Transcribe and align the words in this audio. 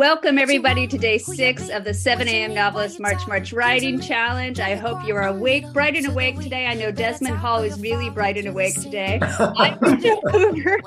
Welcome, 0.00 0.38
everybody, 0.38 0.86
to 0.86 0.96
day 0.96 1.18
six 1.18 1.68
of 1.68 1.84
the 1.84 1.92
7 1.92 2.26
a.m. 2.26 2.54
Novelist 2.54 2.98
March 3.00 3.28
March 3.28 3.52
Writing 3.52 4.00
Challenge. 4.00 4.58
I 4.58 4.74
hope 4.74 5.06
you 5.06 5.14
are 5.14 5.26
awake, 5.26 5.70
bright 5.74 5.94
and 5.94 6.06
awake 6.08 6.40
today. 6.40 6.68
I 6.68 6.72
know 6.72 6.90
Desmond 6.90 7.36
Hall 7.36 7.62
is 7.62 7.78
really 7.78 8.08
bright 8.08 8.38
and 8.38 8.48
awake 8.48 8.80
today. 8.80 9.20
I'm 9.20 9.78
Michelle 9.82 10.22
Hoover. 10.30 10.80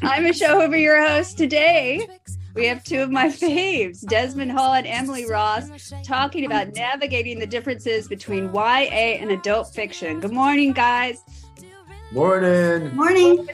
I'm 0.00 0.22
Michelle 0.22 0.58
Hoover, 0.58 0.78
your 0.78 1.06
host. 1.06 1.36
Today, 1.36 2.08
we 2.54 2.64
have 2.64 2.82
two 2.82 3.02
of 3.02 3.10
my 3.10 3.26
faves, 3.26 4.06
Desmond 4.06 4.52
Hall 4.52 4.72
and 4.72 4.86
Emily 4.86 5.26
Ross, 5.26 5.92
talking 6.02 6.46
about 6.46 6.74
navigating 6.74 7.38
the 7.38 7.46
differences 7.46 8.08
between 8.08 8.54
YA 8.54 9.18
and 9.20 9.32
adult 9.32 9.74
fiction. 9.74 10.18
Good 10.18 10.32
morning, 10.32 10.72
guys. 10.72 11.22
Morning. 12.10 12.96
Morning. 12.96 13.46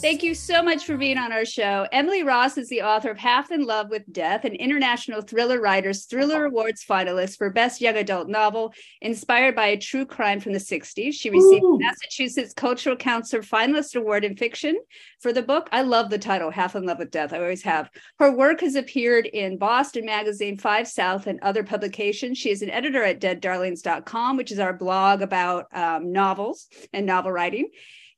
Thank 0.00 0.22
you 0.22 0.34
so 0.34 0.62
much 0.62 0.86
for 0.86 0.96
being 0.96 1.18
on 1.18 1.30
our 1.30 1.44
show. 1.44 1.86
Emily 1.92 2.22
Ross 2.22 2.56
is 2.56 2.70
the 2.70 2.80
author 2.80 3.10
of 3.10 3.18
Half 3.18 3.50
in 3.50 3.64
Love 3.64 3.90
with 3.90 4.10
Death, 4.10 4.46
an 4.46 4.54
international 4.54 5.20
thriller 5.20 5.60
writer's 5.60 6.06
Thriller 6.06 6.46
Awards 6.46 6.82
finalist 6.82 7.36
for 7.36 7.50
Best 7.50 7.82
Young 7.82 7.98
Adult 7.98 8.26
Novel, 8.26 8.72
inspired 9.02 9.54
by 9.54 9.66
a 9.66 9.76
true 9.76 10.06
crime 10.06 10.40
from 10.40 10.54
the 10.54 10.58
60s. 10.58 11.12
She 11.12 11.28
received 11.28 11.62
Ooh. 11.62 11.78
Massachusetts 11.78 12.54
Cultural 12.54 12.96
Council 12.96 13.40
Finalist 13.40 13.94
Award 13.94 14.24
in 14.24 14.36
Fiction 14.36 14.80
for 15.20 15.34
the 15.34 15.42
book. 15.42 15.68
I 15.70 15.82
love 15.82 16.08
the 16.08 16.18
title, 16.18 16.50
Half 16.50 16.76
in 16.76 16.86
Love 16.86 16.98
with 16.98 17.10
Death. 17.10 17.34
I 17.34 17.38
always 17.38 17.62
have. 17.64 17.90
Her 18.18 18.34
work 18.34 18.62
has 18.62 18.76
appeared 18.76 19.26
in 19.26 19.58
Boston 19.58 20.06
Magazine, 20.06 20.56
Five 20.56 20.88
South, 20.88 21.26
and 21.26 21.38
other 21.42 21.62
publications. 21.62 22.38
She 22.38 22.50
is 22.50 22.62
an 22.62 22.70
editor 22.70 23.02
at 23.04 23.20
deaddarlings.com, 23.20 24.38
which 24.38 24.50
is 24.50 24.60
our 24.60 24.72
blog 24.72 25.20
about 25.20 25.66
um, 25.76 26.10
novels 26.10 26.68
and 26.94 27.04
novel 27.04 27.32
writing. 27.32 27.68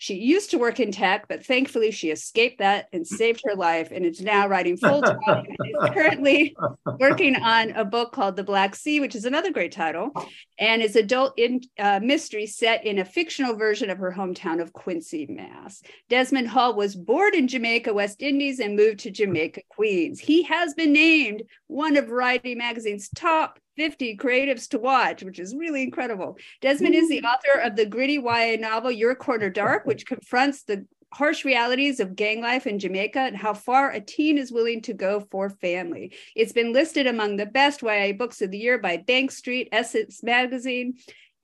She 0.03 0.15
used 0.15 0.51
to 0.51 0.59
work 0.59 0.81
in 0.81 0.91
tech, 0.91 1.29
but 1.29 1.47
thankfully 1.47 1.93
she 1.93 2.11
escaped 2.11 2.59
that 2.59 2.89
and 2.93 3.07
saved 3.07 3.41
her 3.45 3.55
life 3.55 3.93
and 3.93 4.05
is 4.05 4.21
now 4.21 4.49
writing 4.49 4.77
full 4.77 5.01
time 5.01 5.47
is 5.49 5.91
currently 5.93 6.57
working 6.99 7.37
on 7.37 7.71
a 7.71 7.85
book 7.85 8.11
called 8.11 8.35
The 8.35 8.43
Black 8.43 8.75
Sea, 8.75 8.99
which 8.99 9.15
is 9.15 9.27
another 9.27 9.53
great 9.53 9.71
title, 9.71 10.11
and 10.59 10.83
is 10.83 10.97
adult 10.97 11.35
in, 11.39 11.61
uh, 11.79 12.01
mystery 12.03 12.47
set 12.47 12.85
in 12.85 12.99
a 12.99 13.05
fictional 13.05 13.55
version 13.55 13.91
of 13.91 13.99
her 13.99 14.13
hometown 14.13 14.61
of 14.61 14.73
Quincy, 14.73 15.29
Mass. 15.31 15.81
Desmond 16.09 16.49
Hall 16.49 16.75
was 16.75 16.97
born 16.97 17.37
in 17.37 17.47
Jamaica, 17.47 17.95
West 17.95 18.23
Indies, 18.23 18.59
and 18.59 18.75
moved 18.75 18.99
to 19.01 19.13
Jamaica, 19.13 19.61
Queens. 19.69 20.19
He 20.19 20.43
has 20.43 20.75
been 20.75 20.93
named 20.93 21.45
one 21.69 21.97
of 21.97 22.09
Variety 22.09 22.57
Magazine's 22.57 23.09
top 23.11 23.61
50 23.77 24.17
creatives 24.17 24.69
to 24.69 24.79
watch, 24.79 25.23
which 25.23 25.39
is 25.39 25.55
really 25.55 25.83
incredible. 25.83 26.37
Desmond 26.61 26.95
is 26.95 27.09
the 27.09 27.23
author 27.23 27.61
of 27.61 27.77
the 27.77 27.87
gritty 27.87 28.15
YA 28.15 28.57
novel 28.59 28.91
Your 28.91 29.15
Corner 29.15 29.51
Dark, 29.51 29.87
which 29.87 30.07
confronts 30.07 30.63
the 30.63 30.87
harsh 31.13 31.45
realities 31.45 32.01
of 32.01 32.17
gang 32.17 32.41
life 32.41 32.67
in 32.67 32.79
Jamaica 32.79 33.19
and 33.19 33.37
how 33.37 33.53
far 33.53 33.91
a 33.91 34.01
teen 34.01 34.39
is 34.39 34.51
willing 34.51 34.81
to 34.83 34.95
go 34.95 35.21
for 35.31 35.51
family. 35.51 36.13
It's 36.35 36.53
been 36.53 36.73
listed 36.73 37.07
among 37.07 37.37
the 37.37 37.47
best 37.47 37.83
YA 37.83 38.13
books 38.13 38.41
of 38.41 38.51
the 38.51 38.59
year 38.59 38.79
by 38.79 38.97
Bank 38.97 39.31
Street, 39.31 39.69
Essence 39.73 40.23
Magazine, 40.23 40.95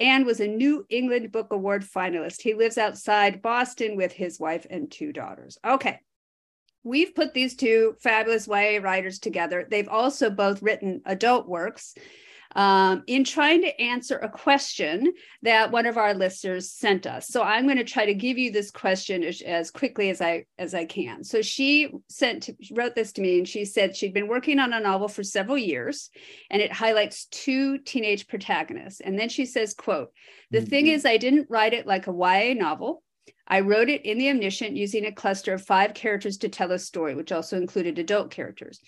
and 0.00 0.24
was 0.24 0.40
a 0.40 0.46
New 0.46 0.86
England 0.88 1.32
Book 1.32 1.48
Award 1.52 1.84
finalist. 1.84 2.40
He 2.40 2.54
lives 2.54 2.78
outside 2.78 3.42
Boston 3.42 3.96
with 3.96 4.12
his 4.12 4.38
wife 4.40 4.66
and 4.70 4.90
two 4.90 5.12
daughters. 5.12 5.58
Okay 5.66 6.00
we've 6.84 7.14
put 7.14 7.34
these 7.34 7.56
two 7.56 7.96
fabulous 8.00 8.46
YA 8.46 8.80
writers 8.82 9.18
together. 9.18 9.66
They've 9.68 9.88
also 9.88 10.30
both 10.30 10.62
written 10.62 11.02
adult 11.04 11.48
works 11.48 11.94
um, 12.56 13.02
in 13.06 13.24
trying 13.24 13.62
to 13.62 13.80
answer 13.80 14.16
a 14.18 14.28
question 14.28 15.12
that 15.42 15.70
one 15.70 15.86
of 15.86 15.98
our 15.98 16.14
listeners 16.14 16.70
sent 16.70 17.06
us. 17.06 17.28
So 17.28 17.42
I'm 17.42 17.66
going 17.66 17.78
to 17.78 17.84
try 17.84 18.06
to 18.06 18.14
give 18.14 18.38
you 18.38 18.50
this 18.50 18.70
question 18.70 19.22
as, 19.22 19.42
as 19.42 19.70
quickly 19.70 20.10
as 20.10 20.20
I 20.20 20.46
as 20.58 20.74
I 20.74 20.84
can. 20.84 21.24
So 21.24 21.42
she 21.42 21.90
sent 22.08 22.44
to, 22.44 22.56
wrote 22.72 22.94
this 22.94 23.12
to 23.12 23.20
me, 23.20 23.38
and 23.38 23.48
she 23.48 23.64
said 23.64 23.96
she'd 23.96 24.14
been 24.14 24.28
working 24.28 24.58
on 24.58 24.72
a 24.72 24.80
novel 24.80 25.08
for 25.08 25.22
several 25.22 25.58
years, 25.58 26.10
and 26.50 26.62
it 26.62 26.72
highlights 26.72 27.26
two 27.26 27.78
teenage 27.78 28.26
protagonists. 28.26 29.00
And 29.00 29.18
then 29.18 29.28
she 29.28 29.44
says, 29.44 29.74
"quote 29.74 30.10
The 30.50 30.58
mm-hmm. 30.58 30.66
thing 30.66 30.86
is, 30.88 31.04
I 31.04 31.18
didn't 31.18 31.50
write 31.50 31.74
it 31.74 31.86
like 31.86 32.06
a 32.06 32.12
YA 32.12 32.54
novel." 32.54 33.02
I 33.48 33.60
wrote 33.60 33.88
it 33.88 34.04
in 34.04 34.18
the 34.18 34.28
omniscient 34.28 34.76
using 34.76 35.06
a 35.06 35.12
cluster 35.12 35.54
of 35.54 35.64
five 35.64 35.94
characters 35.94 36.36
to 36.38 36.48
tell 36.48 36.70
a 36.70 36.78
story, 36.78 37.14
which 37.14 37.32
also 37.32 37.56
included 37.56 37.98
adult 37.98 38.30
characters. 38.30 38.80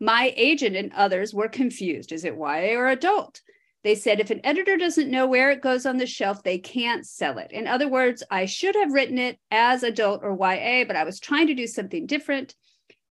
My 0.00 0.32
agent 0.36 0.74
and 0.74 0.92
others 0.94 1.34
were 1.34 1.48
confused. 1.48 2.12
Is 2.12 2.24
it 2.24 2.34
YA 2.34 2.74
or 2.76 2.88
adult? 2.88 3.42
They 3.84 3.94
said 3.94 4.18
if 4.18 4.30
an 4.30 4.40
editor 4.42 4.76
doesn't 4.76 5.10
know 5.10 5.26
where 5.26 5.50
it 5.50 5.62
goes 5.62 5.86
on 5.86 5.98
the 5.98 6.06
shelf, 6.06 6.42
they 6.42 6.58
can't 6.58 7.06
sell 7.06 7.38
it. 7.38 7.52
In 7.52 7.66
other 7.66 7.88
words, 7.88 8.22
I 8.30 8.46
should 8.46 8.74
have 8.74 8.92
written 8.92 9.18
it 9.18 9.38
as 9.50 9.82
adult 9.82 10.22
or 10.24 10.32
YA, 10.32 10.84
but 10.86 10.96
I 10.96 11.04
was 11.04 11.20
trying 11.20 11.46
to 11.46 11.54
do 11.54 11.66
something 11.66 12.06
different. 12.06 12.54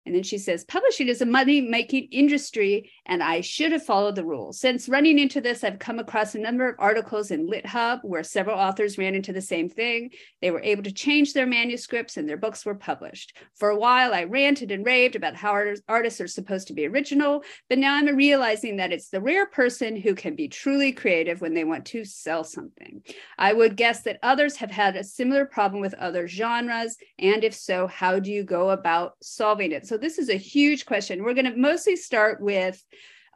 And 0.06 0.14
then 0.14 0.24
she 0.24 0.38
says, 0.38 0.64
publishing 0.66 1.08
is 1.08 1.22
a 1.22 1.26
money 1.26 1.62
making 1.62 2.10
industry, 2.12 2.92
and 3.06 3.24
I 3.24 3.42
should 3.42 3.72
have 3.72 3.84
followed 3.84 4.16
the 4.16 4.26
rules. 4.26 4.60
Since 4.60 4.88
running 4.88 5.18
into 5.18 5.42
this, 5.42 5.64
I've 5.64 5.80
come 5.80 6.00
across 6.00 6.36
a 6.36 6.40
number 6.40 6.70
of 6.70 6.76
articles 6.78 7.32
in 7.32 7.48
LitHub 7.48 8.02
where 8.04 8.24
several 8.24 8.60
authors 8.60 8.98
ran 8.98 9.16
into 9.16 9.34
the 9.34 9.42
same 9.42 9.70
thing. 9.70 10.12
They 10.42 10.52
were 10.52 10.62
able 10.62 10.84
to 10.84 10.92
change 10.92 11.34
their 11.34 11.48
manuscripts 11.48 12.18
and 12.18 12.30
their 12.30 12.38
books 12.38 12.66
were 12.66 12.76
published. 12.76 13.36
For 13.56 13.70
a 13.70 13.78
while, 13.78 14.14
I 14.14 14.26
ranted 14.26 14.72
and 14.72 14.86
raved 14.86 15.16
about 15.16 15.36
how 15.36 15.52
artists 15.88 16.22
are 16.22 16.28
supposed 16.28 16.68
to 16.68 16.74
be 16.74 16.86
original, 16.86 17.44
but 17.70 17.80
now 17.80 17.96
I'm 17.96 18.16
realizing 18.16 18.78
that 18.78 18.92
it's 18.92 19.10
the 19.10 19.22
rare 19.22 19.48
person 19.48 19.96
who 19.96 20.14
can 20.14 20.36
be 20.36 20.48
truly 20.48 20.92
creative 20.92 21.42
when 21.42 21.54
they 21.54 21.64
want 21.64 21.86
to 21.88 22.06
sell 22.06 22.44
something. 22.44 23.02
I 23.38 23.54
would 23.54 23.76
guess 23.76 24.04
that 24.04 24.20
others 24.22 24.58
have 24.58 24.72
had 24.72 24.96
a 24.96 25.04
similar 25.04 25.46
problem 25.46 25.82
with 25.82 25.94
other 25.96 26.28
genres, 26.28 26.98
and 27.18 27.44
if 27.44 27.56
so, 27.56 27.88
how 27.88 28.20
do 28.20 28.32
you 28.32 28.44
go 28.44 28.70
about 28.70 29.14
solving 29.22 29.72
it? 29.72 29.88
So 29.88 29.95
so 29.96 30.00
this 30.00 30.20
is 30.20 30.28
a 30.28 30.36
huge 30.36 30.86
question. 30.86 31.24
We're 31.24 31.34
going 31.34 31.50
to 31.50 31.56
mostly 31.56 31.96
start 31.96 32.42
with 32.42 32.84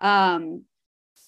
um, 0.01 0.63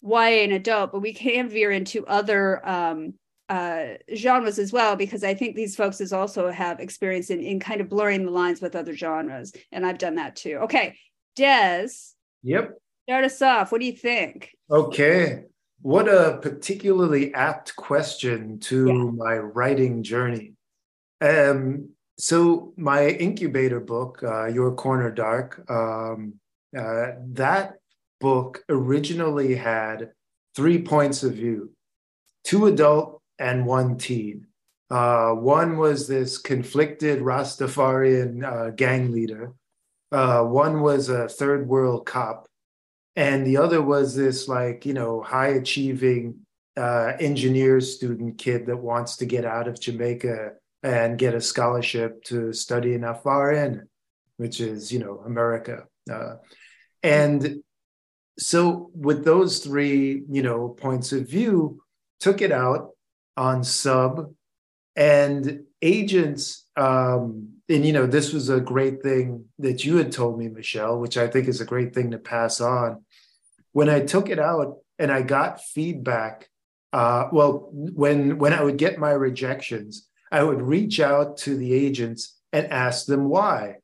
YA 0.02 0.44
and 0.44 0.52
adult, 0.52 0.92
but 0.92 1.00
we 1.00 1.14
can 1.14 1.47
veer 1.47 1.72
into 1.72 2.06
other 2.06 2.68
um, 2.68 3.14
uh, 3.47 3.94
genres 4.14 4.59
as 4.59 4.74
well, 4.74 4.97
because 4.97 5.24
I 5.24 5.34
think 5.34 5.56
these 5.56 5.74
folks 5.74 6.02
is 6.02 6.12
also 6.12 6.52
have 6.52 6.81
experience 6.81 7.30
in, 7.30 7.40
in 7.40 7.62
kind 7.62 7.80
of 7.80 7.88
blurring 7.88 8.25
the 8.25 8.31
lines 8.31 8.59
with 8.59 8.75
other 8.75 8.94
genres. 8.94 9.53
And 9.72 9.86
I've 9.86 10.00
done 10.00 10.16
that 10.16 10.36
too. 10.36 10.58
Okay. 10.64 10.97
Des. 11.38 11.88
Yep. 12.44 12.74
Start 13.08 13.24
us 13.24 13.41
off. 13.41 13.72
What 13.72 13.80
do 13.80 13.88
you 13.88 13.96
think? 13.96 14.53
Okay. 14.70 15.46
What 15.81 16.09
a 16.09 16.40
particularly 16.41 17.34
apt 17.34 17.74
question 17.78 18.59
to 18.59 18.88
yeah. 18.88 18.94
my 18.94 19.38
writing 19.38 20.03
journey. 20.03 20.56
Um, 21.22 21.91
so 22.17 22.73
my 22.77 23.07
incubator 23.07 23.79
book, 23.79 24.22
uh, 24.23 24.45
Your 24.45 24.73
Corner 24.73 25.11
Dark, 25.11 25.63
um, 25.69 26.35
uh, 26.77 27.13
that 27.33 27.75
book 28.19 28.63
originally 28.69 29.55
had 29.55 30.11
three 30.55 30.81
points 30.81 31.23
of 31.23 31.33
view: 31.33 31.72
two 32.44 32.67
adult 32.67 33.22
and 33.39 33.66
one 33.66 33.97
teen. 33.97 34.47
Uh, 34.89 35.31
one 35.31 35.77
was 35.77 36.07
this 36.07 36.38
conflicted 36.38 37.22
Rastafarian 37.22 38.43
uh, 38.43 38.72
gang 38.72 39.11
leader. 39.11 39.53
Uh, 40.11 40.43
one 40.43 40.81
was 40.81 41.07
a 41.09 41.29
third 41.29 41.67
world 41.67 42.05
cop, 42.05 42.47
and 43.16 43.45
the 43.45 43.57
other 43.57 43.81
was 43.81 44.16
this 44.16 44.47
like 44.47 44.85
you 44.85 44.93
know 44.93 45.22
high 45.22 45.49
achieving 45.49 46.45
uh, 46.78 47.13
engineer 47.19 47.81
student 47.81 48.38
kid 48.38 48.66
that 48.66 48.78
wants 48.78 49.17
to 49.17 49.25
get 49.25 49.45
out 49.45 49.67
of 49.67 49.79
Jamaica 49.79 50.53
and 50.84 51.18
get 51.18 51.36
a 51.36 51.42
scholarship 51.42 52.24
to 52.25 52.53
study 52.53 52.94
in 52.94 53.02
FRN, 53.02 53.84
which 54.38 54.59
is, 54.59 54.92
you 54.92 55.00
know, 55.00 55.22
America. 55.25 55.84
Uh, 56.12 56.36
and 57.03 57.62
so 58.40 58.90
with 58.94 59.24
those 59.24 59.59
three, 59.59 60.24
you 60.30 60.41
know, 60.41 60.70
points 60.70 61.12
of 61.12 61.28
view, 61.28 61.81
took 62.20 62.41
it 62.41 62.52
out 62.52 62.91
on 63.38 63.64
sub 63.64 64.34
and 64.96 65.64
agents 65.82 66.67
um, 66.76 67.50
and 67.70 67.85
you 67.85 67.94
know 67.94 68.05
this 68.05 68.34
was 68.34 68.50
a 68.50 68.59
great 68.59 69.02
thing 69.02 69.46
that 69.59 69.85
you 69.85 69.97
had 69.97 70.11
told 70.11 70.38
me 70.38 70.47
michelle 70.47 71.00
which 71.00 71.17
i 71.17 71.28
think 71.28 71.47
is 71.47 71.61
a 71.61 71.66
great 71.66 71.94
thing 71.94 72.11
to 72.11 72.17
pass 72.17 72.59
on 72.59 73.03
when 73.72 73.90
i 73.90 74.00
took 74.00 74.29
it 74.29 74.40
out 74.40 74.78
and 75.00 75.11
i 75.11 75.22
got 75.22 75.64
feedback 75.64 76.50
uh, 76.94 77.28
well 77.32 77.70
when 77.72 78.38
when 78.38 78.53
i 78.53 78.61
would 78.61 78.78
get 78.78 79.00
my 79.00 79.11
rejections 79.11 80.08
I 80.31 80.43
would 80.43 80.61
reach 80.61 80.99
out 80.99 81.37
to 81.37 81.57
the 81.57 81.73
agents 81.73 82.37
and 82.53 82.67
ask 82.67 83.05
them 83.05 83.29
why. 83.29 83.78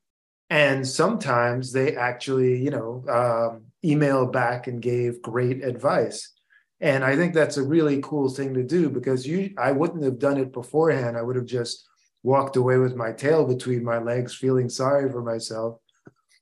And 0.49 0.87
sometimes 0.87 1.73
they 1.73 1.95
actually, 1.95 2.63
you 2.63 2.71
know, 2.71 3.03
um, 3.09 3.63
emailed 3.83 4.31
back 4.31 4.67
and 4.67 4.81
gave 4.81 5.21
great 5.21 5.63
advice. 5.63 6.33
And 6.79 7.03
I 7.03 7.15
think 7.15 7.33
that's 7.33 7.57
a 7.57 7.63
really 7.63 7.99
cool 8.01 8.29
thing 8.29 8.53
to 8.53 8.63
do 8.63 8.89
because 8.89 9.27
you, 9.27 9.53
I 9.57 9.71
wouldn't 9.71 10.03
have 10.03 10.19
done 10.19 10.37
it 10.37 10.53
beforehand. 10.53 11.17
I 11.17 11.21
would 11.21 11.35
have 11.35 11.45
just 11.45 11.87
walked 12.23 12.55
away 12.55 12.77
with 12.77 12.95
my 12.95 13.11
tail 13.11 13.45
between 13.45 13.83
my 13.83 13.97
legs, 13.97 14.33
feeling 14.33 14.69
sorry 14.69 15.11
for 15.11 15.21
myself. 15.21 15.79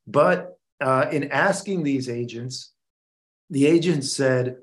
But 0.05 0.57
uh, 0.81 1.07
in 1.11 1.31
asking 1.31 1.83
these 1.83 2.09
agents, 2.09 2.73
the 3.49 3.65
agents 3.65 4.11
said, 4.11 4.57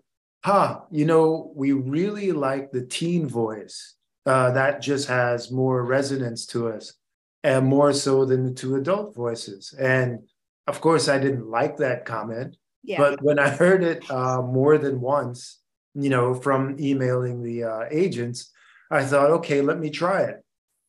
huh, 0.44 0.80
you 0.90 1.04
know, 1.04 1.52
we 1.56 1.72
really 1.72 2.32
like 2.32 2.70
the 2.70 2.84
teen 2.84 3.28
voice 3.28 3.94
uh, 4.26 4.52
that 4.52 4.80
just 4.80 5.08
has 5.08 5.50
more 5.50 5.84
resonance 5.84 6.46
to 6.46 6.68
us 6.68 6.94
and 7.42 7.66
more 7.66 7.92
so 7.92 8.24
than 8.24 8.44
the 8.44 8.52
two 8.52 8.76
adult 8.76 9.14
voices. 9.14 9.74
And 9.78 10.20
of 10.66 10.80
course, 10.80 11.08
I 11.08 11.18
didn't 11.18 11.48
like 11.48 11.78
that 11.78 12.04
comment. 12.04 12.56
Yeah. 12.84 12.98
But 12.98 13.22
when 13.22 13.38
I 13.38 13.48
heard 13.48 13.82
it 13.82 14.08
uh, 14.10 14.42
more 14.42 14.78
than 14.78 15.00
once, 15.00 15.60
you 15.94 16.08
know, 16.08 16.34
from 16.34 16.76
emailing 16.80 17.42
the 17.42 17.64
uh, 17.64 17.84
agents, 17.90 18.50
I 18.90 19.04
thought, 19.04 19.30
okay, 19.30 19.60
let 19.60 19.78
me 19.78 19.90
try 19.90 20.22
it. 20.22 20.44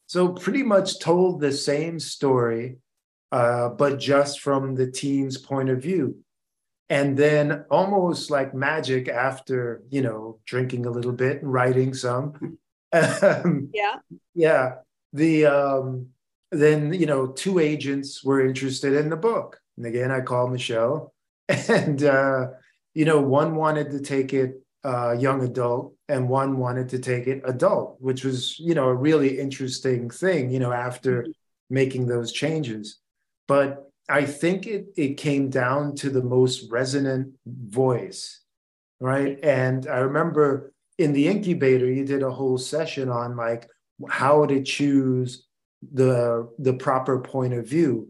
So 0.08 0.30
pretty 0.30 0.64
much 0.64 1.00
told 1.00 1.40
the 1.40 1.52
same 1.52 2.00
story, 2.00 2.78
uh, 3.32 3.70
but 3.70 4.00
just 4.00 4.42
from 4.42 4.76
the 4.76 4.92
teen's 4.92 5.38
point 5.38 5.70
of 5.70 5.82
view. 5.82 6.18
And 6.90 7.18
then 7.18 7.66
almost 7.72 8.30
like 8.30 8.54
magic 8.54 9.08
after, 9.08 9.82
you 9.90 10.02
know, 10.02 10.40
drinking 10.46 10.86
a 10.86 10.92
little 10.92 11.14
bit 11.14 11.42
and 11.42 11.52
writing 11.52 11.94
some. 11.94 12.60
Um, 12.94 13.70
yeah. 13.74 13.96
Yeah. 14.36 14.76
The 15.14 15.46
um, 15.48 16.08
then, 16.52 16.94
you 16.94 17.06
know, 17.06 17.28
two 17.28 17.60
agents 17.60 18.24
were 18.24 18.46
interested 18.46 18.94
in 18.94 19.10
the 19.10 19.18
book. 19.18 19.60
And 19.78 19.86
again, 19.86 20.12
I 20.12 20.22
called 20.22 20.52
Michelle 20.52 21.14
and 21.50 22.04
uh, 22.04 22.48
you 22.94 23.06
know, 23.06 23.22
one 23.22 23.56
wanted 23.56 23.92
to 23.92 24.00
take 24.00 24.34
it 24.34 24.62
uh, 24.84 25.16
young 25.18 25.44
adult, 25.44 25.94
and 26.10 26.30
one 26.30 26.58
wanted 26.58 26.90
to 26.90 27.00
take 27.00 27.28
it 27.28 27.42
adult, 27.46 27.98
which 28.00 28.24
was 28.24 28.60
you 28.60 28.76
know 28.76 28.88
a 28.88 28.94
really 28.94 29.40
interesting 29.40 30.10
thing. 30.10 30.52
You 30.52 30.60
know, 30.60 30.72
after 30.72 31.24
mm-hmm. 31.24 31.32
making 31.70 32.08
those 32.08 32.32
changes, 32.32 33.00
but 33.48 33.90
I 34.10 34.26
think 34.26 34.68
it 34.68 34.88
it 34.96 35.18
came 35.18 35.50
down 35.50 35.96
to 35.98 36.10
the 36.10 36.24
most 36.24 36.72
resonant 36.72 37.34
voice, 37.46 38.42
right? 39.00 39.40
And 39.44 39.88
I 39.88 40.00
remember 40.00 40.73
in 41.04 41.12
the 41.12 41.28
incubator, 41.28 41.92
you 41.92 42.06
did 42.06 42.24
a 42.24 42.32
whole 42.32 42.58
session 42.58 43.10
on 43.10 43.36
like 43.36 43.70
how 44.10 44.46
to 44.46 44.64
choose 44.64 45.46
the 45.92 46.50
the 46.58 46.74
proper 46.74 47.20
point 47.20 47.54
of 47.54 47.68
view. 47.68 48.08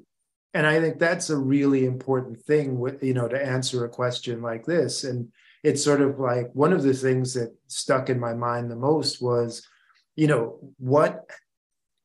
And 0.53 0.67
i 0.67 0.79
think 0.79 0.99
that's 0.99 1.31
a 1.31 1.37
really 1.37 1.85
important 1.85 2.39
thing 2.43 2.79
with 2.79 3.03
you 3.03 3.15
know 3.15 3.27
to 3.27 3.45
answer 3.45 3.83
a 3.83 3.89
question 3.89 4.43
like 4.43 4.65
this. 4.65 5.03
And 5.03 5.29
it's 5.63 5.83
sort 5.83 6.01
of 6.01 6.19
like 6.19 6.51
one 6.53 6.71
of 6.71 6.83
the 6.83 6.93
things 6.93 7.33
that 7.33 7.55
stuck 7.67 8.11
in 8.11 8.19
my 8.19 8.35
mind 8.35 8.69
the 8.69 8.75
most 8.75 9.21
was 9.21 9.67
you 10.15 10.27
know 10.27 10.59
what 10.77 11.27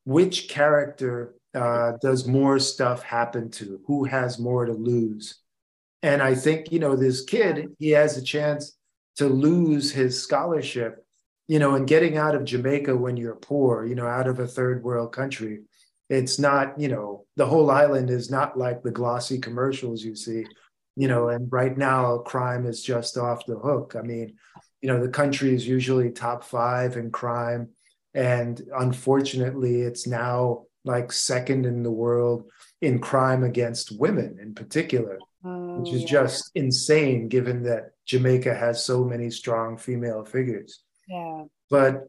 which 0.05 0.49
character 0.49 1.35
uh, 1.55 1.93
does 2.00 2.26
more 2.26 2.58
stuff 2.58 3.02
happen 3.02 3.50
to? 3.50 3.81
Who 3.87 4.05
has 4.05 4.38
more 4.38 4.64
to 4.64 4.73
lose? 4.73 5.43
And 6.02 6.23
i 6.23 6.35
think 6.35 6.73
you 6.73 6.79
know 6.79 6.96
this 6.96 7.25
kid 7.25 7.69
he 7.79 7.90
has 7.90 8.17
a 8.17 8.23
chance 8.23 8.78
to 9.19 9.29
lose 9.29 9.93
his 9.93 10.20
scholarship 10.20 11.05
you 11.49 11.59
know 11.59 11.75
and 11.75 11.88
getting 11.88 12.17
out 12.17 12.35
of 12.35 12.44
jamaica 12.44 12.97
when 12.97 13.17
you're 13.17 13.35
poor 13.35 13.85
you 13.85 13.94
know 13.94 14.06
out 14.06 14.29
of 14.29 14.38
a 14.38 14.47
third 14.47 14.82
world 14.85 15.12
country. 15.12 15.61
It's 16.09 16.38
not 16.38 16.81
you 16.81 16.88
know 16.88 17.26
the 17.37 17.47
whole 17.47 17.70
island 17.70 18.09
is 18.11 18.31
not 18.31 18.56
like 18.56 18.82
the 18.82 18.91
glossy 18.91 19.38
commercials 19.38 20.03
you 20.03 20.15
see 20.15 20.44
you 20.97 21.09
know 21.09 21.29
and 21.29 21.50
right 21.53 21.76
now 21.76 22.19
crime 22.19 22.65
is 22.65 22.82
just 22.82 23.19
off 23.19 23.44
the 23.47 23.59
hook. 23.59 23.94
I 23.99 24.03
mean 24.03 24.37
you 24.81 24.88
know 24.88 25.03
the 25.03 25.11
country 25.11 25.55
is 25.55 25.67
usually 25.67 26.11
top 26.11 26.44
five 26.44 26.97
in 26.97 27.11
crime 27.11 27.69
and 28.14 28.62
unfortunately 28.79 29.82
it's 29.82 30.06
now 30.06 30.64
like 30.85 31.12
second 31.12 31.67
in 31.67 31.82
the 31.82 31.91
world 31.91 32.50
in 32.81 33.00
crime 33.00 33.43
against 33.43 33.99
women 33.99 34.38
in 34.41 34.55
particular 34.55 35.19
oh, 35.44 35.81
which 35.81 35.93
is 35.93 36.02
yeah. 36.02 36.08
just 36.08 36.50
insane 36.55 37.29
given 37.29 37.62
that 37.62 37.90
jamaica 38.06 38.55
has 38.55 38.85
so 38.85 39.05
many 39.05 39.31
strong 39.31 39.76
female 39.76 40.25
figures 40.25 40.82
yeah 41.08 41.44
but 41.70 42.08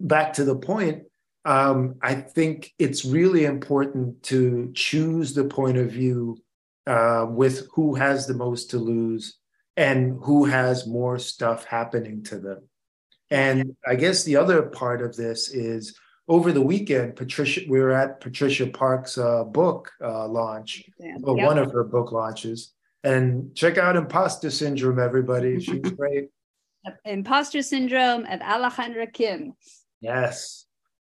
back 0.00 0.32
to 0.32 0.44
the 0.44 0.56
point 0.56 1.04
um, 1.44 1.96
I 2.00 2.14
think 2.14 2.72
it's 2.78 3.04
really 3.04 3.44
important 3.44 4.22
to 4.24 4.70
choose 4.74 5.34
the 5.34 5.44
point 5.44 5.76
of 5.76 5.90
view 5.90 6.38
uh, 6.86 7.26
with 7.28 7.68
who 7.74 7.94
has 7.96 8.26
the 8.26 8.34
most 8.34 8.70
to 8.70 8.78
lose 8.78 9.38
and 9.76 10.18
who 10.22 10.44
has 10.44 10.86
more 10.86 11.18
stuff 11.18 11.64
happening 11.64 12.22
to 12.24 12.38
them. 12.38 12.68
And 13.30 13.76
I 13.86 13.96
guess 13.96 14.24
the 14.24 14.36
other 14.36 14.62
part 14.62 15.02
of 15.02 15.16
this 15.16 15.50
is 15.50 15.98
over 16.32 16.50
the 16.50 16.62
weekend, 16.62 17.14
Patricia, 17.14 17.60
we 17.68 17.78
were 17.78 17.90
at 17.90 18.18
Patricia 18.22 18.66
Park's 18.66 19.18
uh, 19.18 19.44
book 19.44 19.92
uh, 20.02 20.26
launch, 20.26 20.82
yeah. 20.98 21.16
or 21.24 21.36
yep. 21.36 21.46
one 21.46 21.58
of 21.58 21.70
her 21.72 21.84
book 21.84 22.10
launches. 22.10 22.72
And 23.04 23.54
check 23.54 23.76
out 23.76 23.96
Imposter 23.96 24.48
Syndrome, 24.48 24.98
everybody. 24.98 25.60
She's 25.60 25.80
great. 25.96 26.30
Imposter 27.04 27.60
Syndrome 27.60 28.24
of 28.24 28.40
Alejandra 28.40 29.12
Kim. 29.12 29.52
Yes. 30.00 30.64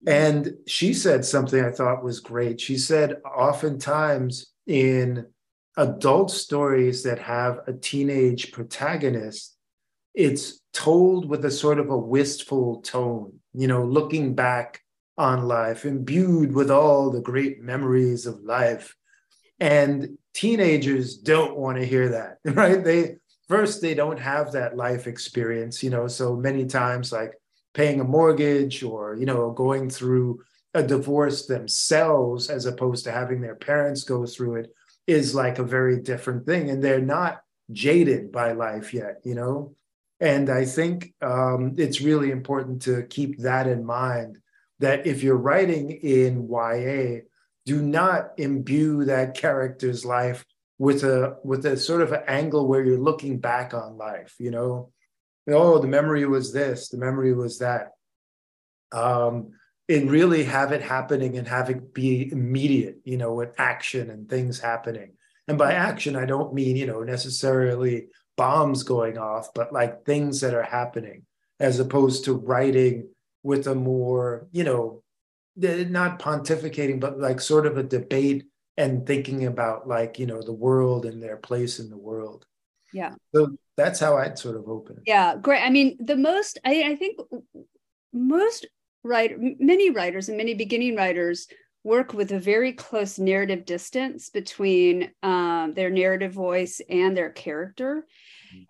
And 0.06 0.54
she 0.66 0.94
said 0.94 1.26
something 1.26 1.62
I 1.62 1.72
thought 1.72 2.02
was 2.02 2.20
great. 2.20 2.58
She 2.58 2.78
said, 2.78 3.16
oftentimes 3.22 4.46
in 4.66 5.26
adult 5.76 6.30
stories 6.30 7.02
that 7.02 7.18
have 7.18 7.58
a 7.66 7.74
teenage 7.74 8.50
protagonist, 8.50 9.58
it's 10.14 10.62
told 10.72 11.28
with 11.28 11.44
a 11.44 11.50
sort 11.50 11.78
of 11.78 11.90
a 11.90 11.98
wistful 11.98 12.80
tone, 12.80 13.40
you 13.52 13.66
know, 13.66 13.84
looking 13.84 14.34
back 14.34 14.80
on 15.18 15.46
life, 15.46 15.84
imbued 15.84 16.54
with 16.54 16.70
all 16.70 17.10
the 17.10 17.20
great 17.20 17.60
memories 17.60 18.26
of 18.26 18.42
life. 18.42 18.96
And 19.60 20.18
teenagers 20.34 21.16
don't 21.16 21.56
want 21.56 21.78
to 21.78 21.84
hear 21.84 22.08
that, 22.10 22.38
right? 22.44 22.82
They 22.82 23.16
first, 23.48 23.82
they 23.82 23.94
don't 23.94 24.18
have 24.18 24.52
that 24.52 24.76
life 24.76 25.06
experience, 25.06 25.82
you 25.82 25.90
know, 25.90 26.08
so 26.08 26.36
many 26.36 26.66
times, 26.66 27.12
like, 27.12 27.34
paying 27.74 28.00
a 28.00 28.04
mortgage 28.04 28.82
or 28.82 29.16
you 29.16 29.26
know 29.26 29.50
going 29.50 29.88
through 29.88 30.40
a 30.74 30.82
divorce 30.82 31.46
themselves 31.46 32.48
as 32.48 32.66
opposed 32.66 33.04
to 33.04 33.12
having 33.12 33.40
their 33.40 33.54
parents 33.54 34.04
go 34.04 34.26
through 34.26 34.56
it 34.56 34.70
is 35.06 35.34
like 35.34 35.58
a 35.58 35.64
very 35.64 36.00
different 36.00 36.46
thing 36.46 36.70
and 36.70 36.82
they're 36.82 37.00
not 37.00 37.40
jaded 37.70 38.30
by 38.30 38.52
life 38.52 38.92
yet 38.94 39.20
you 39.24 39.34
know 39.34 39.74
and 40.20 40.50
i 40.50 40.64
think 40.64 41.12
um, 41.22 41.74
it's 41.76 42.00
really 42.00 42.30
important 42.30 42.82
to 42.82 43.02
keep 43.04 43.38
that 43.38 43.66
in 43.66 43.84
mind 43.84 44.38
that 44.82 45.06
if 45.06 45.22
you're 45.22 45.36
writing 45.36 45.90
in 45.90 46.48
ya 46.48 47.20
do 47.64 47.80
not 47.80 48.32
imbue 48.38 49.04
that 49.04 49.34
character's 49.34 50.04
life 50.04 50.44
with 50.78 51.04
a 51.04 51.36
with 51.44 51.64
a 51.66 51.76
sort 51.76 52.02
of 52.02 52.12
an 52.12 52.22
angle 52.26 52.66
where 52.66 52.84
you're 52.84 52.98
looking 52.98 53.38
back 53.38 53.72
on 53.74 53.96
life 53.96 54.34
you 54.38 54.50
know 54.50 54.92
oh, 55.48 55.78
the 55.78 55.88
memory 55.88 56.26
was 56.26 56.52
this, 56.52 56.88
the 56.88 56.98
memory 56.98 57.32
was 57.32 57.58
that. 57.58 57.92
Um, 58.92 59.52
and 59.88 60.10
really 60.10 60.44
have 60.44 60.72
it 60.72 60.82
happening 60.82 61.36
and 61.36 61.48
have 61.48 61.68
it 61.68 61.92
be 61.92 62.30
immediate, 62.30 62.98
you 63.04 63.16
know, 63.16 63.34
with 63.34 63.54
action 63.58 64.10
and 64.10 64.28
things 64.28 64.60
happening. 64.60 65.14
And 65.48 65.58
by 65.58 65.72
action, 65.72 66.14
I 66.14 66.24
don't 66.24 66.54
mean, 66.54 66.76
you 66.76 66.86
know, 66.86 67.02
necessarily 67.02 68.06
bombs 68.36 68.84
going 68.84 69.18
off, 69.18 69.52
but 69.54 69.72
like 69.72 70.04
things 70.04 70.40
that 70.40 70.54
are 70.54 70.62
happening, 70.62 71.24
as 71.58 71.80
opposed 71.80 72.24
to 72.24 72.34
writing 72.34 73.08
with 73.42 73.66
a 73.66 73.74
more, 73.74 74.48
you 74.52 74.64
know, 74.64 75.02
not 75.56 76.18
pontificating, 76.18 77.00
but 77.00 77.18
like 77.18 77.40
sort 77.40 77.66
of 77.66 77.76
a 77.76 77.82
debate 77.82 78.44
and 78.76 79.06
thinking 79.06 79.46
about 79.46 79.86
like, 79.86 80.18
you 80.18 80.26
know, 80.26 80.40
the 80.42 80.52
world 80.52 81.04
and 81.04 81.22
their 81.22 81.36
place 81.36 81.78
in 81.78 81.90
the 81.90 81.98
world. 81.98 82.46
Yeah. 82.92 83.14
So 83.34 83.56
that's 83.76 84.00
how 84.00 84.16
I'd 84.16 84.38
sort 84.38 84.56
of 84.56 84.68
open 84.68 84.96
it. 84.96 85.02
Yeah, 85.06 85.36
great. 85.36 85.62
I 85.62 85.70
mean, 85.70 85.96
the 86.00 86.16
most 86.16 86.58
I, 86.64 86.82
I 86.84 86.96
think 86.96 87.18
most 88.12 88.66
writer, 89.02 89.36
many 89.38 89.90
writers 89.90 90.28
and 90.28 90.38
many 90.38 90.54
beginning 90.54 90.96
writers 90.96 91.48
work 91.84 92.12
with 92.12 92.32
a 92.32 92.38
very 92.38 92.72
close 92.72 93.18
narrative 93.18 93.64
distance 93.64 94.30
between 94.30 95.10
um, 95.22 95.74
their 95.74 95.90
narrative 95.90 96.32
voice 96.32 96.80
and 96.88 97.16
their 97.16 97.30
character. 97.30 98.06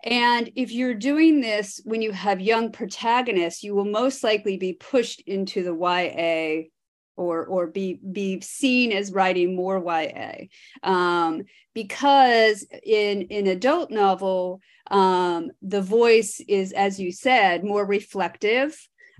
And 0.03 0.51
if 0.55 0.71
you're 0.71 0.93
doing 0.93 1.41
this 1.41 1.81
when 1.83 2.01
you 2.01 2.11
have 2.11 2.41
young 2.41 2.71
protagonists, 2.71 3.63
you 3.63 3.75
will 3.75 3.85
most 3.85 4.23
likely 4.23 4.57
be 4.57 4.73
pushed 4.73 5.21
into 5.21 5.63
the 5.63 5.73
YA 5.75 6.69
or 7.15 7.45
or 7.45 7.67
be 7.67 7.99
be 8.11 8.41
seen 8.41 8.91
as 8.91 9.11
writing 9.11 9.55
more 9.55 9.77
YA 9.77 10.47
um, 10.83 11.43
because 11.73 12.65
in 12.83 13.23
in 13.23 13.47
adult 13.47 13.91
novel 13.91 14.61
um, 14.91 15.51
the 15.61 15.81
voice 15.81 16.41
is 16.47 16.71
as 16.73 16.99
you 16.99 17.11
said 17.11 17.63
more 17.63 17.85
reflective 17.85 18.71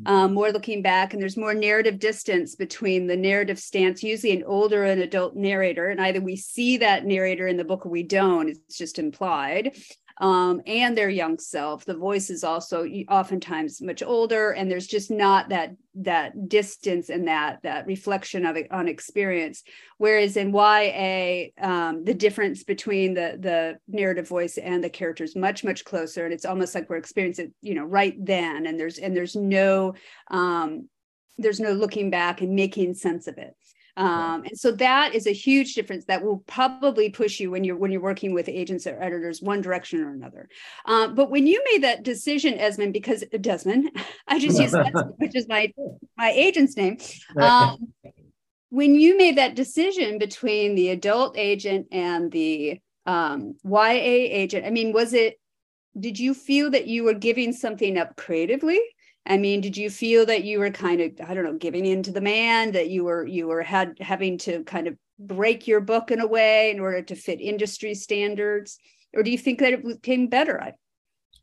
mm-hmm. 0.02 0.08
um, 0.08 0.34
more 0.34 0.52
looking 0.52 0.82
back 0.82 1.14
and 1.14 1.22
there's 1.22 1.38
more 1.38 1.54
narrative 1.54 2.00
distance 2.00 2.56
between 2.56 3.08
the 3.08 3.18
narrative 3.18 3.60
stance. 3.60 4.04
Usually 4.04 4.34
an 4.34 4.44
older 4.44 4.84
and 4.84 5.02
adult 5.02 5.36
narrator 5.36 5.90
and 5.90 6.02
either 6.02 6.22
we 6.22 6.36
see 6.36 6.78
that 6.78 7.06
narrator 7.06 7.48
in 7.48 7.58
the 7.58 7.64
book 7.64 7.86
or 7.86 7.90
we 7.90 8.04
don't. 8.04 8.50
It's 8.50 8.78
just 8.78 9.00
implied 9.00 9.76
um, 10.18 10.62
and 10.68 10.98
their 10.98 11.10
young 11.10 11.40
self. 11.40 11.86
The 11.86 11.96
voice 11.96 12.30
is 12.30 12.44
also 12.44 12.86
oftentimes 13.10 13.82
much 13.82 14.04
older, 14.04 14.52
and 14.52 14.70
there's 14.70 14.88
just 14.88 15.10
not 15.10 15.50
that 15.50 15.76
that 15.96 16.50
distance 16.50 17.10
and 17.10 17.28
that 17.28 17.60
that 17.64 17.86
reflection 17.86 18.46
of 18.46 18.56
it 18.56 18.72
on 18.72 18.88
experience. 18.88 19.64
Whereas 19.98 20.38
in 20.38 20.54
YA, 20.54 21.48
um, 21.62 22.04
the 22.04 22.14
difference 22.14 22.64
between 22.64 23.14
the 23.14 23.38
the 23.40 23.78
narrative 23.88 24.28
voice 24.28 24.58
and 24.58 24.84
the 24.84 24.90
character 24.90 25.24
is 25.24 25.36
much 25.36 25.64
much 25.64 25.86
closer, 25.86 26.26
and 26.26 26.34
it's 26.34 26.46
almost 26.46 26.76
like 26.76 26.90
we're 26.90 26.98
experiencing 26.98 27.54
you 27.62 27.76
know 27.76 27.86
right 27.86 28.16
then, 28.24 28.66
and 28.66 28.80
there's 28.80 28.98
and 28.98 29.16
there's 29.16 29.36
no 29.36 29.94
um, 30.30 30.88
there's 31.38 31.60
no 31.60 31.72
looking 31.72 32.10
back 32.10 32.42
and 32.42 32.56
making 32.56 32.94
sense 32.94 33.28
of 33.28 33.38
it. 33.38 33.56
Um, 33.96 34.44
and 34.46 34.58
so 34.58 34.72
that 34.72 35.14
is 35.14 35.28
a 35.28 35.34
huge 35.34 35.76
difference 35.76 36.06
that 36.06 36.24
will 36.24 36.40
probably 36.48 37.10
push 37.10 37.40
you 37.40 37.52
when 37.52 37.64
you're 37.64 37.78
when 37.78 37.92
you're 37.92 38.02
working 38.02 38.34
with 38.34 38.50
agents 38.50 38.88
or 38.88 39.02
editors 39.02 39.42
one 39.42 39.62
direction 39.62 40.02
or 40.02 40.12
another. 40.12 40.50
Um, 40.86 41.14
but 41.14 41.30
when 41.30 41.46
you 41.46 41.64
made 41.72 41.84
that 41.84 42.04
decision, 42.04 42.56
Esmond, 42.56 42.94
because 42.94 43.24
Desmond, 43.40 43.92
I 44.28 44.40
just 44.40 44.60
use 44.60 44.74
Esmond, 44.74 45.14
which 45.18 45.36
is 45.36 45.48
my 45.48 45.72
my 46.18 46.32
agent's 46.32 46.76
name. 46.76 46.98
Um, 47.40 47.94
when 48.70 48.96
you 48.96 49.16
made 49.16 49.38
that 49.38 49.56
decision 49.56 50.18
between 50.18 50.74
the 50.74 50.90
adult 50.90 51.38
agent 51.38 51.88
and 51.92 52.32
the 52.32 52.80
um, 53.06 53.56
YA 53.64 53.92
agent, 53.92 54.66
I 54.66 54.72
mean, 54.72 54.92
was 54.94 55.14
it? 55.14 55.40
Did 56.00 56.18
you 56.18 56.34
feel 56.34 56.72
that 56.72 56.88
you 56.88 57.04
were 57.04 57.14
giving 57.14 57.54
something 57.54 58.00
up 58.00 58.16
creatively? 58.16 58.82
I 59.26 59.38
mean, 59.38 59.62
did 59.62 59.78
you 59.78 59.90
feel 59.90 60.26
that 60.26 60.44
you 60.44 60.60
were 60.60 60.70
kind 60.70 61.00
of, 61.00 61.12
I 61.26 61.34
don't 61.34 61.46
know, 61.46 61.58
giving 61.58 61.86
in 61.86 62.04
to 62.04 62.12
the 62.12 62.22
man, 62.22 62.74
that 62.74 62.90
you 62.90 63.06
were 63.06 63.26
you 63.26 63.48
were 63.48 63.62
had 63.62 63.98
having 64.00 64.38
to 64.40 64.64
kind 64.64 64.88
of 64.88 64.98
break 65.18 65.68
your 65.68 65.80
book 65.80 66.12
in 66.12 66.20
a 66.20 66.28
way 66.28 66.72
in 66.72 66.80
order 66.80 67.02
to 67.02 67.16
fit 67.16 67.40
industry 67.40 67.96
standards, 67.96 68.78
or 69.14 69.24
do 69.24 69.32
you 69.32 69.38
think 69.38 69.60
that 69.60 69.74
it 69.74 69.86
became 69.86 70.28
better? 70.28 70.74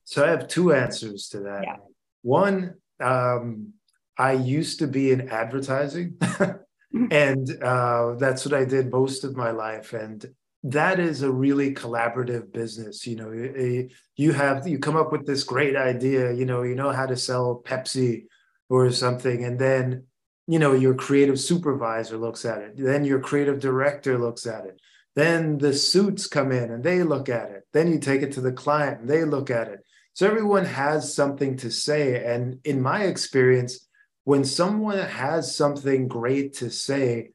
So 0.05 0.25
I 0.25 0.29
have 0.29 0.49
two 0.49 0.75
answers 0.75 1.29
to 1.29 1.41
that. 1.41 1.63
Yeah. 1.65 1.77
One, 2.23 2.75
um, 3.01 3.73
I 4.19 4.33
used 4.33 4.81
to 4.81 4.87
be 4.87 5.13
in 5.13 5.31
advertising, 5.31 6.19
and 7.11 7.63
uh, 7.63 8.17
that's 8.17 8.45
what 8.45 8.53
I 8.53 8.67
did 8.67 8.91
most 8.91 9.25
of 9.25 9.37
my 9.37 9.53
life. 9.53 9.95
And 9.95 10.27
that 10.63 11.01
is 11.01 11.23
a 11.23 11.31
really 11.31 11.75
collaborative 11.75 12.53
business 12.53 13.07
you 13.07 13.17
know 13.17 13.31
eh, 13.31 13.53
eh, 13.57 13.83
you 14.17 14.33
have 14.33 14.67
you 14.69 14.79
come 14.79 14.97
up 14.97 15.11
with 15.11 15.27
this 15.27 15.43
great 15.43 15.77
idea 15.77 16.33
you 16.33 16.45
know 16.45 16.63
you 16.63 16.75
know 16.75 16.91
how 16.91 17.07
to 17.07 17.17
sell 17.17 17.63
pepsi 17.65 18.25
or 18.69 18.91
something 18.91 19.45
and 19.45 19.59
then 19.59 20.05
you 20.47 20.59
know 20.59 20.73
your 20.73 20.95
creative 20.95 21.41
supervisor 21.41 22.19
looks 22.19 22.45
at 22.45 22.61
it 22.61 22.73
then 22.77 23.05
your 23.05 23.21
creative 23.21 23.59
director 23.59 24.19
looks 24.19 24.47
at 24.47 24.67
it 24.67 24.79
then 25.17 25.59
the 25.59 25.73
suits 25.73 26.27
come 26.27 26.53
in 26.53 26.71
and 26.71 26.85
they 26.85 27.03
look 27.03 27.29
at 27.29 27.51
it 27.51 27.61
then 27.73 27.91
you 27.91 27.99
take 27.99 28.23
it 28.23 28.33
to 28.33 28.41
the 28.41 28.53
client 28.53 29.01
and 29.01 29.11
they 29.11 29.25
look 29.25 29.51
at 29.51 29.69
it. 29.69 29.85
So 30.15 30.27
everyone 30.27 30.65
has 30.65 31.15
something 31.15 31.57
to 31.59 31.71
say 31.71 32.25
and 32.25 32.59
in 32.65 32.83
my 32.83 33.05
experience 33.05 33.89
when 34.25 34.45
someone 34.45 34.99
has 34.99 35.57
something 35.57 36.09
great 36.09 36.55
to 36.55 36.71
say 36.71 37.31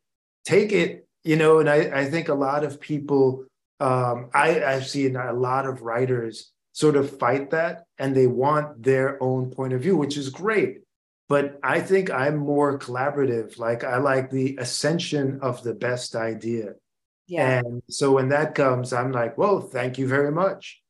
take 0.45 0.71
it 0.71 1.04
you 1.25 1.35
know 1.35 1.59
and 1.59 1.69
i, 1.69 1.77
I 2.01 2.05
think 2.05 2.29
a 2.29 2.33
lot 2.33 2.63
of 2.63 2.79
people 2.79 3.43
um, 3.81 4.29
I, 4.33 4.63
i've 4.63 4.87
seen 4.87 5.17
a 5.17 5.33
lot 5.33 5.65
of 5.65 5.81
writers 5.81 6.53
sort 6.71 6.95
of 6.95 7.17
fight 7.19 7.49
that 7.49 7.83
and 7.97 8.15
they 8.15 8.27
want 8.27 8.81
their 8.81 9.21
own 9.21 9.49
point 9.49 9.73
of 9.73 9.81
view 9.81 9.97
which 9.97 10.15
is 10.15 10.29
great 10.29 10.79
but 11.27 11.59
i 11.63 11.81
think 11.81 12.09
i'm 12.11 12.37
more 12.37 12.79
collaborative 12.79 13.57
like 13.59 13.83
i 13.83 13.97
like 13.97 14.29
the 14.29 14.55
ascension 14.59 15.39
of 15.41 15.61
the 15.63 15.73
best 15.73 16.15
idea 16.15 16.73
yeah. 17.27 17.59
and 17.59 17.81
so 17.89 18.11
when 18.11 18.29
that 18.29 18.55
comes 18.55 18.93
i'm 18.93 19.11
like 19.11 19.37
well 19.37 19.59
thank 19.59 19.97
you 19.97 20.07
very 20.07 20.31
much 20.31 20.81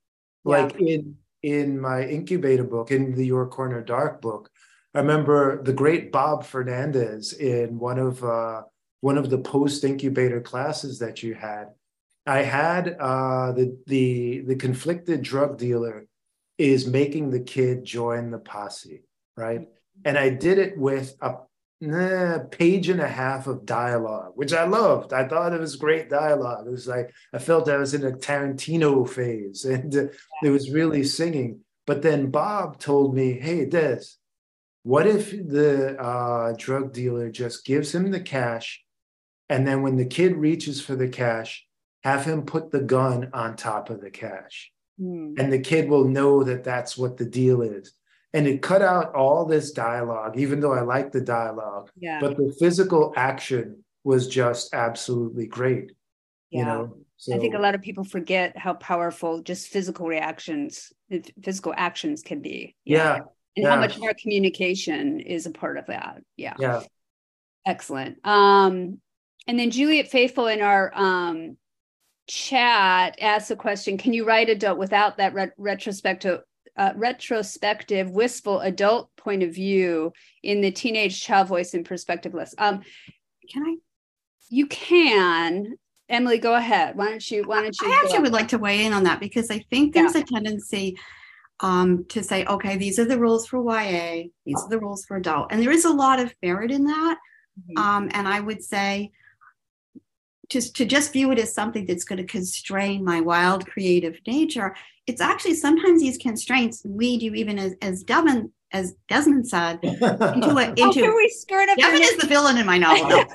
yeah. 0.46 0.52
like 0.52 0.76
in 0.80 1.16
in 1.42 1.80
my 1.80 2.04
incubator 2.04 2.64
book 2.64 2.92
in 2.92 3.16
the 3.16 3.26
your 3.26 3.48
corner 3.48 3.82
dark 3.82 4.22
book 4.22 4.50
i 4.94 5.00
remember 5.00 5.64
the 5.64 5.74
great 5.74 6.12
bob 6.12 6.44
fernandez 6.44 7.34
in 7.34 7.80
one 7.80 8.00
of 8.00 8.24
uh 8.24 8.62
one 9.02 9.18
of 9.18 9.30
the 9.30 9.38
post 9.38 9.84
incubator 9.84 10.42
classes 10.42 11.00
that 11.00 11.22
you 11.24 11.34
had, 11.34 11.70
I 12.26 12.42
had 12.42 12.98
uh, 13.00 13.52
the 13.52 13.78
the 13.86 14.42
the 14.42 14.56
conflicted 14.56 15.22
drug 15.22 15.58
dealer 15.58 16.08
is 16.58 16.88
making 16.88 17.30
the 17.30 17.40
kid 17.40 17.84
join 17.84 18.32
the 18.32 18.40
posse, 18.40 19.04
right? 19.38 19.68
And 20.04 20.18
I 20.18 20.30
did 20.30 20.58
it 20.58 20.78
with 20.78 21.16
a 21.22 21.36
eh, 21.84 22.40
page 22.50 22.90
and 22.90 23.00
a 23.00 23.08
half 23.08 23.48
of 23.48 23.66
dialogue, 23.66 24.32
which 24.36 24.54
I 24.54 24.66
loved. 24.66 25.14
I 25.14 25.28
thought 25.28 25.54
it 25.54 25.60
was 25.60 25.76
great 25.76 26.10
dialogue. 26.10 26.66
It 26.66 26.72
was 26.72 26.88
like 26.88 27.14
I 27.34 27.38
felt 27.38 27.70
I 27.70 27.78
was 27.78 27.94
in 27.94 28.06
a 28.06 28.12
Tarantino 28.12 29.08
phase, 29.08 29.66
and 29.76 29.96
uh, 29.96 30.08
it 30.44 30.50
was 30.50 30.72
really 30.72 31.04
singing. 31.04 31.60
But 31.86 32.02
then 32.02 32.32
Bob 32.32 32.80
told 32.80 33.14
me, 33.14 33.34
"Hey, 33.34 33.66
Des, 33.66 34.02
what 34.82 35.06
if 35.06 35.32
the 35.32 36.00
uh, 36.02 36.54
drug 36.58 36.94
dealer 36.94 37.30
just 37.30 37.66
gives 37.66 37.94
him 37.94 38.10
the 38.10 38.20
cash 38.20 38.85
and 39.50 39.68
then 39.68 39.82
when 39.82 39.98
the 39.98 40.06
kid 40.06 40.36
reaches 40.36 40.82
for 40.82 40.96
the 40.96 41.08
cash, 41.08 41.66
have 42.04 42.26
him 42.26 42.44
put 42.44 42.72
the 42.72 42.82
gun 42.82 43.30
on 43.34 43.56
top 43.56 43.90
of 43.90 44.02
the 44.02 44.12
cash. 44.12 44.72
Mm. 45.02 45.40
And 45.40 45.52
the 45.52 45.60
kid 45.60 45.90
will 45.90 46.06
know 46.06 46.44
that 46.44 46.64
that's 46.64 46.98
what 46.98 47.18
the 47.18 47.26
deal 47.26 47.62
is. 47.62 47.94
And 48.34 48.48
it 48.48 48.62
cut 48.62 48.82
out 48.82 49.16
all 49.16 49.46
this 49.46 49.72
dialogue, 49.72 50.38
even 50.38 50.60
though 50.60 50.74
I 50.74 50.82
like 50.82 51.12
the 51.12 51.22
dialogue. 51.22 51.90
Yeah. 51.98 52.20
But 52.20 52.38
the 52.38 52.54
physical 52.60 53.14
action 53.16 53.84
was 54.04 54.28
just 54.28 54.74
absolutely 54.74 55.48
great. 55.48 55.94
Yeah. 56.50 56.60
You 56.60 56.66
know, 56.66 56.98
so, 57.18 57.36
I 57.36 57.40
think 57.40 57.56
a 57.56 57.60
lot 57.60 57.76
of 57.76 57.82
people 57.82 58.04
forget 58.04 58.58
how 58.58 58.74
powerful 58.74 59.42
just 59.42 59.70
physical 59.70 60.06
reactions, 60.06 60.92
physical 61.44 61.74
actions 61.76 62.22
can 62.22 62.42
be. 62.42 62.76
Yeah. 62.84 63.18
Know? 63.18 63.32
And 63.58 63.64
yeah. 63.64 63.70
how 63.70 63.80
much 63.80 63.98
more 63.98 64.14
communication 64.22 65.22
is 65.22 65.46
a 65.46 65.52
part 65.52 65.78
of 65.78 65.86
that. 65.88 66.22
Yeah. 66.36 66.56
Yeah. 66.60 66.84
Excellent. 67.66 68.18
Um, 68.26 69.00
and 69.48 69.60
then 69.60 69.72
Juliet 69.72 70.08
Faithful 70.08 70.48
in 70.48 70.62
our 70.62 70.92
um, 70.96 71.58
chat 72.28 73.18
asked 73.22 73.50
the 73.50 73.56
question 73.56 73.98
Can 73.98 74.14
you 74.14 74.26
write 74.26 74.50
adult 74.50 74.78
without 74.78 75.18
that 75.18 75.34
re- 75.34 75.52
retrospective? 75.58 76.42
Uh, 76.78 76.92
retrospective, 76.98 78.10
wistful 78.10 78.60
adult 78.60 79.10
point 79.16 79.44
of 79.44 79.54
view 79.54 80.12
in 80.44 80.60
the 80.60 80.72
teenage 80.72 81.24
child 81.24 81.48
voice 81.48 81.74
and 81.74 81.86
perspective 81.86 82.34
list. 82.34 82.54
Um, 82.58 82.82
can 83.50 83.64
I? 83.64 83.76
You 84.50 84.68
can. 84.68 85.78
Emily, 86.10 86.38
go 86.38 86.54
ahead. 86.54 86.98
Why 86.98 87.10
don't 87.10 87.32
you? 87.32 87.44
Why 87.44 87.62
don't 87.62 87.76
you? 87.82 87.88
I 87.90 88.02
actually 88.04 88.20
would 88.20 88.34
like 88.34 88.50
to 88.50 88.58
weigh 88.58 88.86
in 88.86 88.92
on 88.92 89.04
that 89.04 89.22
because 89.22 89.50
I 89.50 89.60
think 89.70 89.94
there's 89.94 90.16
yeah. 90.16 90.22
a 90.22 90.26
tendency 90.26 90.98
um, 91.62 92.06
to 92.10 92.22
say, 92.22 92.46
okay, 92.46 92.76
these 92.78 93.00
are 93.00 93.06
the 93.06 93.18
rules 93.18 93.48
for 93.48 93.64
YA, 93.64 94.24
these 94.46 94.62
are 94.62 94.70
the 94.70 94.80
rules 94.80 95.06
for 95.06 95.18
adult, 95.18 95.52
and 95.52 95.62
there 95.62 95.72
is 95.72 95.86
a 95.86 95.94
lot 95.94 96.20
of 96.20 96.36
merit 96.44 96.72
in 96.72 96.84
that. 96.86 97.18
Mm-hmm. 97.58 97.82
Um, 97.82 98.10
and 98.14 98.28
I 98.28 98.42
would 98.42 98.62
say 98.62 99.12
just 100.50 100.76
to 100.76 100.86
just 100.86 101.14
view 101.14 101.32
it 101.32 101.40
as 101.40 101.54
something 101.54 101.86
that's 101.86 102.04
going 102.04 102.18
to 102.18 102.26
constrain 102.26 103.04
my 103.04 103.22
wild 103.22 103.66
creative 103.66 104.20
nature 104.28 104.76
it's 105.08 105.22
actually 105.22 105.54
sometimes 105.54 106.02
these 106.02 106.18
constraints 106.18 106.82
lead 106.86 107.22
you 107.22 107.34
even 107.34 107.60
as 107.60 107.76
as 107.82 108.04
Devin 108.04 108.52
as 108.72 108.96
Desmond 109.08 109.48
said 109.48 109.80
into 109.84 110.58
a 110.58 110.70
into 110.70 111.06
oh, 111.06 111.16
we 111.16 111.30
skirt 111.30 111.70
up 111.70 111.78
Devin 111.78 112.02
is 112.02 112.18
the 112.18 112.28
villain 112.28 112.58
in 112.58 112.66
my 112.66 112.78
novel. 112.78 113.24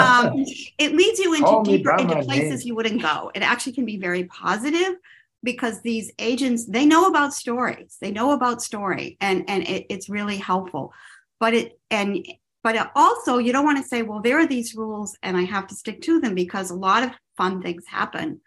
Um, 0.00 0.44
it 0.78 0.94
leads 0.94 1.18
you 1.18 1.34
into 1.34 1.62
deeper 1.64 1.96
into 1.96 2.22
places 2.22 2.60
name. 2.60 2.68
you 2.68 2.74
wouldn't 2.74 3.02
go. 3.02 3.30
It 3.34 3.42
actually 3.42 3.72
can 3.72 3.84
be 3.84 3.98
very 3.98 4.24
positive 4.24 4.96
because 5.42 5.82
these 5.82 6.10
agents 6.18 6.66
they 6.66 6.86
know 6.86 7.06
about 7.06 7.34
stories. 7.34 7.96
They 8.00 8.10
know 8.10 8.32
about 8.32 8.62
story 8.62 9.16
and 9.20 9.44
and 9.48 9.66
it, 9.68 9.86
it's 9.90 10.08
really 10.08 10.38
helpful. 10.38 10.92
But 11.38 11.54
it 11.54 11.80
and 11.90 12.26
but 12.62 12.90
also, 12.94 13.38
you 13.38 13.52
don't 13.52 13.64
want 13.64 13.78
to 13.78 13.88
say, 13.88 14.02
well, 14.02 14.20
there 14.20 14.38
are 14.38 14.46
these 14.46 14.74
rules 14.74 15.16
and 15.22 15.36
I 15.36 15.42
have 15.42 15.66
to 15.68 15.74
stick 15.74 16.02
to 16.02 16.20
them 16.20 16.34
because 16.34 16.70
a 16.70 16.74
lot 16.74 17.02
of 17.02 17.10
fun 17.36 17.62
things 17.62 17.86
happen 17.86 18.40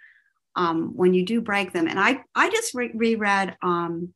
um, 0.56 0.92
when 0.96 1.14
you 1.14 1.26
do 1.26 1.42
break 1.42 1.74
them. 1.74 1.88
And 1.88 2.00
I, 2.00 2.24
I 2.36 2.50
just 2.52 2.76
re- 2.76 2.92
reread 2.94 3.58
um, 3.64 4.14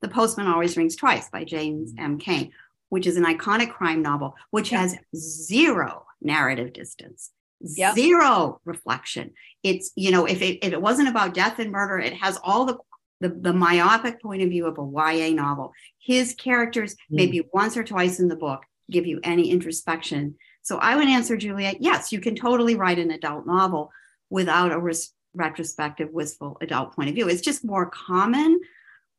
The 0.00 0.08
Postman 0.08 0.46
Always 0.46 0.76
Rings 0.76 0.96
Twice 0.96 1.28
by 1.28 1.44
James 1.44 1.92
M. 1.98 2.18
Cain, 2.18 2.52
which 2.88 3.06
is 3.06 3.16
an 3.18 3.24
iconic 3.24 3.72
crime 3.72 4.00
novel, 4.00 4.34
which 4.50 4.70
has 4.70 4.96
zero 5.14 6.06
narrative 6.22 6.72
distance. 6.72 7.30
Yep. 7.60 7.94
Zero 7.94 8.60
reflection. 8.64 9.32
It's, 9.62 9.90
you 9.96 10.10
know, 10.10 10.24
if 10.26 10.40
it, 10.40 10.64
if 10.64 10.72
it 10.72 10.80
wasn't 10.80 11.08
about 11.08 11.34
death 11.34 11.58
and 11.58 11.72
murder, 11.72 11.98
it 11.98 12.14
has 12.14 12.38
all 12.42 12.64
the 12.64 12.78
the, 13.20 13.30
the 13.30 13.52
myopic 13.52 14.20
point 14.20 14.42
of 14.42 14.50
view 14.50 14.66
of 14.66 14.76
a 14.78 14.82
YA 14.82 15.34
novel. 15.34 15.72
His 15.98 16.34
characters, 16.34 16.94
mm. 16.94 16.96
maybe 17.10 17.48
once 17.52 17.74
or 17.74 17.82
twice 17.82 18.20
in 18.20 18.28
the 18.28 18.36
book, 18.36 18.62
give 18.90 19.06
you 19.06 19.20
any 19.22 19.50
introspection. 19.50 20.36
So 20.62 20.78
I 20.78 20.96
would 20.96 21.08
answer 21.08 21.36
Juliet, 21.36 21.76
yes, 21.80 22.12
you 22.12 22.20
can 22.20 22.34
totally 22.34 22.74
write 22.74 22.98
an 22.98 23.10
adult 23.10 23.46
novel 23.46 23.90
without 24.30 24.72
a 24.72 24.78
res- 24.78 25.12
retrospective, 25.34 26.10
wistful 26.12 26.58
adult 26.60 26.94
point 26.94 27.08
of 27.08 27.14
view. 27.14 27.28
It's 27.28 27.42
just 27.42 27.64
more 27.64 27.86
common. 27.86 28.60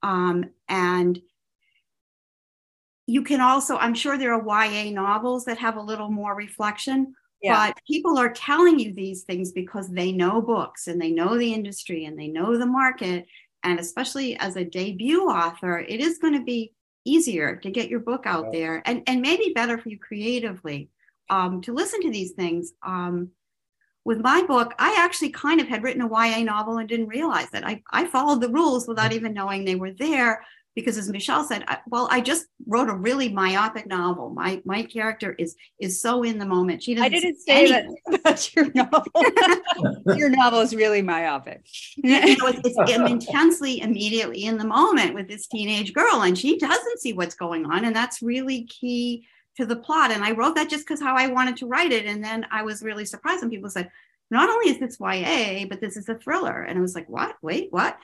Um, 0.03 0.45
and 0.67 1.19
you 3.05 3.23
can 3.23 3.39
also, 3.39 3.77
I'm 3.77 3.93
sure 3.93 4.17
there 4.17 4.33
are 4.33 4.65
YA 4.67 4.91
novels 4.91 5.45
that 5.45 5.57
have 5.57 5.77
a 5.77 5.81
little 5.81 6.09
more 6.09 6.35
reflection, 6.35 7.13
yeah. 7.41 7.67
but 7.67 7.77
people 7.87 8.17
are 8.17 8.31
telling 8.31 8.79
you 8.79 8.93
these 8.93 9.23
things 9.23 9.53
because 9.53 9.87
they 9.89 10.11
know 10.11 10.41
books 10.41 10.87
and 10.87 11.01
they 11.01 11.11
know 11.11 11.37
the 11.37 11.53
industry 11.53 12.05
and 12.05 12.19
they 12.19 12.27
know 12.27 12.57
the 12.57 12.65
market. 12.65 13.25
And 13.63 13.79
especially 13.79 14.37
as 14.37 14.55
a 14.55 14.65
debut 14.65 15.21
author, 15.21 15.79
it 15.79 16.01
is 16.01 16.19
going 16.19 16.33
to 16.33 16.43
be 16.43 16.73
easier 17.07 17.55
to 17.57 17.71
get 17.71 17.89
your 17.89 17.99
book 17.99 18.23
out 18.25 18.51
there 18.51 18.81
and, 18.85 19.03
and 19.07 19.21
maybe 19.21 19.53
better 19.55 19.77
for 19.77 19.89
you 19.89 19.97
creatively 19.97 20.89
um, 21.29 21.61
to 21.61 21.73
listen 21.73 22.01
to 22.01 22.11
these 22.11 22.31
things. 22.31 22.73
Um, 22.83 23.31
with 24.05 24.19
my 24.19 24.43
book, 24.43 24.73
I 24.79 24.95
actually 24.99 25.31
kind 25.31 25.59
of 25.59 25.67
had 25.67 25.83
written 25.83 26.01
a 26.01 26.07
YA 26.07 26.43
novel 26.43 26.77
and 26.77 26.87
didn't 26.87 27.09
realize 27.09 27.49
it. 27.53 27.63
I, 27.65 27.83
I 27.91 28.07
followed 28.07 28.39
the 28.41 28.49
rules 28.49 28.87
without 28.87 29.11
even 29.11 29.33
knowing 29.33 29.65
they 29.65 29.75
were 29.75 29.91
there 29.91 30.45
because 30.77 30.95
as 30.95 31.09
Michelle 31.09 31.43
said, 31.43 31.63
I, 31.67 31.79
well, 31.87 32.07
I 32.11 32.21
just 32.21 32.45
wrote 32.67 32.87
a 32.87 32.93
really 32.93 33.29
myopic 33.29 33.87
novel. 33.87 34.29
My 34.29 34.61
my 34.63 34.83
character 34.83 35.33
is 35.39 35.55
is 35.79 35.99
so 35.99 36.21
in 36.21 36.37
the 36.37 36.45
moment. 36.45 36.83
She 36.83 36.93
doesn't. 36.93 37.15
I 37.15 37.19
didn't 37.19 37.39
say 37.39 37.73
anything. 37.73 37.97
that 38.05 38.19
about 38.19 38.55
your 38.55 38.71
novel. 38.75 39.03
your 40.15 40.29
novel 40.29 40.59
is 40.59 40.75
really 40.75 41.01
myopic. 41.01 41.65
you 41.95 42.11
know, 42.37 42.45
it's, 42.45 42.77
it's 42.77 42.91
intensely 42.91 43.81
immediately 43.81 44.43
in 44.43 44.59
the 44.59 44.67
moment 44.67 45.15
with 45.15 45.27
this 45.27 45.47
teenage 45.47 45.95
girl, 45.95 46.21
and 46.21 46.37
she 46.37 46.59
doesn't 46.59 46.99
see 46.99 47.13
what's 47.13 47.33
going 47.33 47.65
on, 47.65 47.83
and 47.83 47.95
that's 47.95 48.21
really 48.21 48.65
key 48.65 49.25
to 49.55 49.65
the 49.65 49.77
plot. 49.77 50.11
And 50.11 50.23
I 50.23 50.33
wrote 50.33 50.53
that 50.57 50.69
just 50.69 50.85
because 50.85 51.01
how 51.01 51.15
I 51.15 51.25
wanted 51.25 51.57
to 51.57 51.65
write 51.65 51.91
it, 51.91 52.05
and 52.05 52.23
then 52.23 52.45
I 52.51 52.61
was 52.61 52.83
really 52.83 53.05
surprised 53.05 53.41
when 53.41 53.49
people 53.49 53.71
said, 53.71 53.89
not 54.29 54.47
only 54.47 54.69
is 54.69 54.79
this 54.79 54.99
YA, 54.99 55.65
but 55.67 55.81
this 55.81 55.97
is 55.97 56.07
a 56.07 56.13
thriller, 56.13 56.61
and 56.61 56.77
I 56.77 56.81
was 56.83 56.93
like, 56.93 57.09
what? 57.09 57.35
Wait, 57.41 57.69
what? 57.71 57.97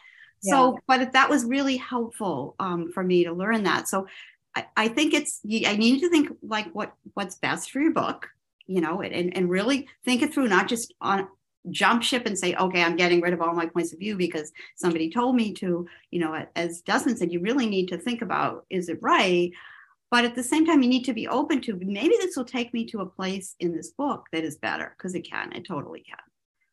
So, 0.49 0.79
but 0.87 1.13
that 1.13 1.29
was 1.29 1.45
really 1.45 1.77
helpful 1.77 2.55
um, 2.59 2.91
for 2.91 3.03
me 3.03 3.23
to 3.23 3.33
learn 3.33 3.63
that. 3.63 3.87
So, 3.87 4.07
I, 4.55 4.65
I 4.75 4.87
think 4.87 5.13
it's 5.13 5.41
I 5.45 5.75
need 5.75 6.01
to 6.01 6.09
think 6.09 6.29
like 6.41 6.67
what 6.73 6.93
what's 7.13 7.35
best 7.35 7.71
for 7.71 7.79
your 7.79 7.93
book, 7.93 8.27
you 8.67 8.81
know, 8.81 9.01
and 9.01 9.35
and 9.35 9.49
really 9.49 9.87
think 10.05 10.21
it 10.21 10.33
through, 10.33 10.47
not 10.47 10.67
just 10.67 10.93
on 11.01 11.27
jump 11.71 12.03
ship 12.03 12.25
and 12.25 12.37
say, 12.37 12.53
okay, 12.55 12.83
I'm 12.83 12.97
getting 12.97 13.21
rid 13.21 13.33
of 13.33 13.41
all 13.41 13.53
my 13.53 13.65
points 13.67 13.93
of 13.93 13.99
view 13.99 14.17
because 14.17 14.51
somebody 14.75 15.09
told 15.09 15.35
me 15.35 15.53
to. 15.55 15.87
You 16.11 16.19
know, 16.19 16.45
as 16.55 16.81
Dustin 16.81 17.17
said, 17.17 17.31
you 17.31 17.39
really 17.39 17.67
need 17.67 17.87
to 17.87 17.97
think 17.97 18.21
about 18.21 18.65
is 18.69 18.89
it 18.89 18.99
right. 19.01 19.51
But 20.11 20.25
at 20.25 20.35
the 20.35 20.43
same 20.43 20.63
time, 20.63 20.83
you 20.83 20.89
need 20.89 21.05
to 21.05 21.13
be 21.13 21.27
open 21.27 21.59
to 21.61 21.73
maybe 21.73 22.15
this 22.19 22.37
will 22.37 22.45
take 22.45 22.71
me 22.71 22.85
to 22.87 23.01
a 23.01 23.05
place 23.05 23.55
in 23.59 23.75
this 23.75 23.89
book 23.89 24.27
that 24.31 24.43
is 24.43 24.57
better 24.57 24.93
because 24.95 25.15
it 25.15 25.27
can, 25.27 25.51
it 25.53 25.65
totally 25.65 26.01
can. 26.01 26.19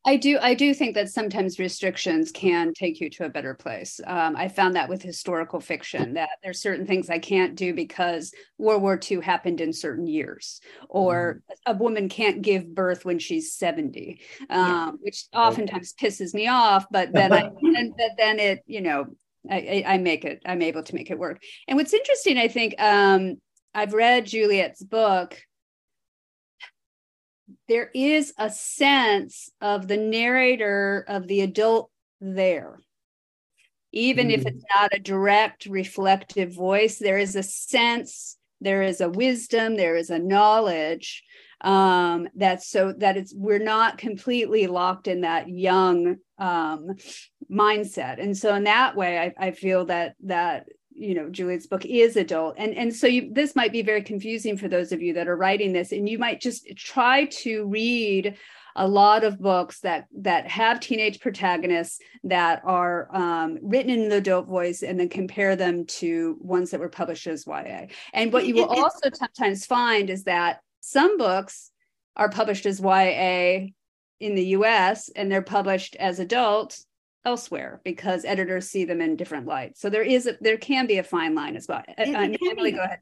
I 0.06 0.16
do. 0.16 0.38
I 0.40 0.54
do 0.54 0.72
think 0.72 0.94
that 0.94 1.10
sometimes 1.10 1.58
restrictions 1.58 2.32
can 2.32 2.72
take 2.72 3.00
you 3.00 3.10
to 3.10 3.26
a 3.26 3.28
better 3.28 3.52
place. 3.52 4.00
Um, 4.06 4.34
I 4.34 4.48
found 4.48 4.74
that 4.74 4.88
with 4.88 5.02
historical 5.02 5.60
fiction 5.60 6.14
that 6.14 6.30
there's 6.42 6.62
certain 6.62 6.86
things 6.86 7.10
I 7.10 7.18
can't 7.18 7.54
do 7.54 7.74
because 7.74 8.32
World 8.56 8.80
War 8.80 8.98
II 8.98 9.20
happened 9.20 9.60
in 9.60 9.74
certain 9.74 10.06
years, 10.06 10.60
or 10.88 11.42
mm. 11.50 11.54
a 11.66 11.76
woman 11.76 12.08
can't 12.08 12.40
give 12.40 12.74
birth 12.74 13.04
when 13.04 13.18
she's 13.18 13.52
70, 13.52 14.20
um, 14.48 14.58
yeah. 14.58 14.90
which 15.00 15.26
oftentimes 15.34 15.92
pisses 16.00 16.32
me 16.32 16.48
off. 16.48 16.86
But 16.90 17.12
then, 17.12 17.32
I, 17.32 17.50
and, 17.62 17.92
but 17.94 18.12
then 18.16 18.38
it, 18.38 18.60
you 18.66 18.80
know, 18.80 19.04
I, 19.50 19.84
I, 19.86 19.98
make 19.98 20.24
it. 20.24 20.40
I'm 20.46 20.62
able 20.62 20.82
to 20.82 20.94
make 20.94 21.10
it 21.10 21.18
work. 21.18 21.42
And 21.68 21.76
what's 21.76 21.92
interesting, 21.92 22.38
I 22.38 22.48
think, 22.48 22.74
um, 22.80 23.36
I've 23.74 23.92
read 23.92 24.26
Juliet's 24.26 24.82
book 24.82 25.40
there 27.70 27.90
is 27.94 28.34
a 28.36 28.50
sense 28.50 29.48
of 29.60 29.86
the 29.86 29.96
narrator 29.96 31.04
of 31.06 31.28
the 31.28 31.40
adult 31.40 31.88
there 32.20 32.80
even 33.92 34.28
mm. 34.28 34.32
if 34.32 34.44
it's 34.44 34.64
not 34.76 34.92
a 34.92 34.98
direct 34.98 35.66
reflective 35.66 36.52
voice 36.52 36.98
there 36.98 37.16
is 37.16 37.36
a 37.36 37.42
sense 37.42 38.36
there 38.60 38.82
is 38.82 39.00
a 39.00 39.08
wisdom 39.08 39.76
there 39.76 39.96
is 39.96 40.10
a 40.10 40.18
knowledge 40.18 41.22
um, 41.62 42.26
that's 42.34 42.68
so 42.68 42.92
that 42.98 43.16
it's 43.16 43.34
we're 43.34 43.58
not 43.58 43.98
completely 43.98 44.66
locked 44.66 45.06
in 45.06 45.20
that 45.20 45.48
young 45.48 46.16
um, 46.38 46.88
mindset 47.50 48.20
and 48.20 48.36
so 48.36 48.54
in 48.54 48.64
that 48.64 48.96
way 48.96 49.18
I, 49.18 49.48
I 49.48 49.50
feel 49.52 49.86
that 49.86 50.16
that 50.24 50.66
you 51.00 51.14
know 51.14 51.28
juliet's 51.30 51.66
book 51.66 51.84
is 51.84 52.16
adult 52.16 52.54
and 52.58 52.74
and 52.74 52.94
so 52.94 53.06
you, 53.06 53.32
this 53.32 53.56
might 53.56 53.72
be 53.72 53.82
very 53.82 54.02
confusing 54.02 54.56
for 54.56 54.68
those 54.68 54.92
of 54.92 55.00
you 55.00 55.14
that 55.14 55.28
are 55.28 55.36
writing 55.36 55.72
this 55.72 55.92
and 55.92 56.08
you 56.08 56.18
might 56.18 56.40
just 56.40 56.66
try 56.76 57.24
to 57.24 57.66
read 57.66 58.36
a 58.76 58.86
lot 58.86 59.24
of 59.24 59.40
books 59.40 59.80
that 59.80 60.06
that 60.12 60.46
have 60.46 60.80
teenage 60.80 61.20
protagonists 61.20 62.00
that 62.24 62.62
are 62.64 63.14
um, 63.14 63.58
written 63.62 63.90
in 63.90 64.08
the 64.08 64.16
adult 64.16 64.46
voice 64.46 64.82
and 64.82 64.98
then 64.98 65.08
compare 65.08 65.56
them 65.56 65.84
to 65.86 66.36
ones 66.40 66.70
that 66.70 66.80
were 66.80 66.88
published 66.88 67.26
as 67.26 67.46
YA. 67.46 67.86
And 68.12 68.32
what 68.32 68.46
you 68.46 68.54
will 68.54 68.66
also 68.66 69.10
sometimes 69.12 69.66
find 69.66 70.10
is 70.10 70.24
that 70.24 70.60
some 70.80 71.18
books 71.18 71.70
are 72.16 72.28
published 72.28 72.66
as 72.66 72.80
YA 72.80 73.66
in 74.20 74.34
the 74.34 74.46
US 74.56 75.08
and 75.10 75.30
they're 75.30 75.42
published 75.42 75.96
as 75.96 76.20
adults 76.20 76.86
elsewhere 77.24 77.80
because 77.84 78.24
editors 78.24 78.68
see 78.68 78.84
them 78.84 79.00
in 79.00 79.16
different 79.16 79.46
lights. 79.46 79.80
So 79.80 79.90
there 79.90 80.02
is 80.02 80.26
a, 80.26 80.36
there 80.40 80.56
can 80.56 80.86
be 80.86 80.98
a 80.98 81.02
fine 81.02 81.34
line 81.34 81.56
as 81.56 81.68
well. 81.68 81.82
It, 81.86 82.14
uh, 82.14 82.48
Emily, 82.50 82.72
go 82.72 82.82
ahead. 82.82 83.00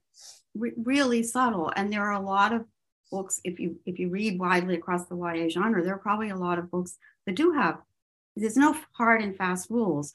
really 0.54 1.22
subtle, 1.22 1.72
and 1.76 1.92
there 1.92 2.04
are 2.04 2.20
a 2.20 2.24
lot 2.24 2.52
of 2.52 2.64
books. 3.10 3.40
If 3.44 3.60
you 3.60 3.78
if 3.86 3.98
you 3.98 4.10
read 4.10 4.38
widely 4.38 4.74
across 4.74 5.06
the 5.06 5.16
YA 5.16 5.48
genre, 5.48 5.82
there 5.82 5.94
are 5.94 5.98
probably 5.98 6.30
a 6.30 6.36
lot 6.36 6.58
of 6.58 6.70
books 6.70 6.96
that 7.26 7.36
do 7.36 7.52
have. 7.52 7.78
There's 8.36 8.56
no 8.56 8.76
hard 8.92 9.22
and 9.22 9.36
fast 9.36 9.70
rules, 9.70 10.12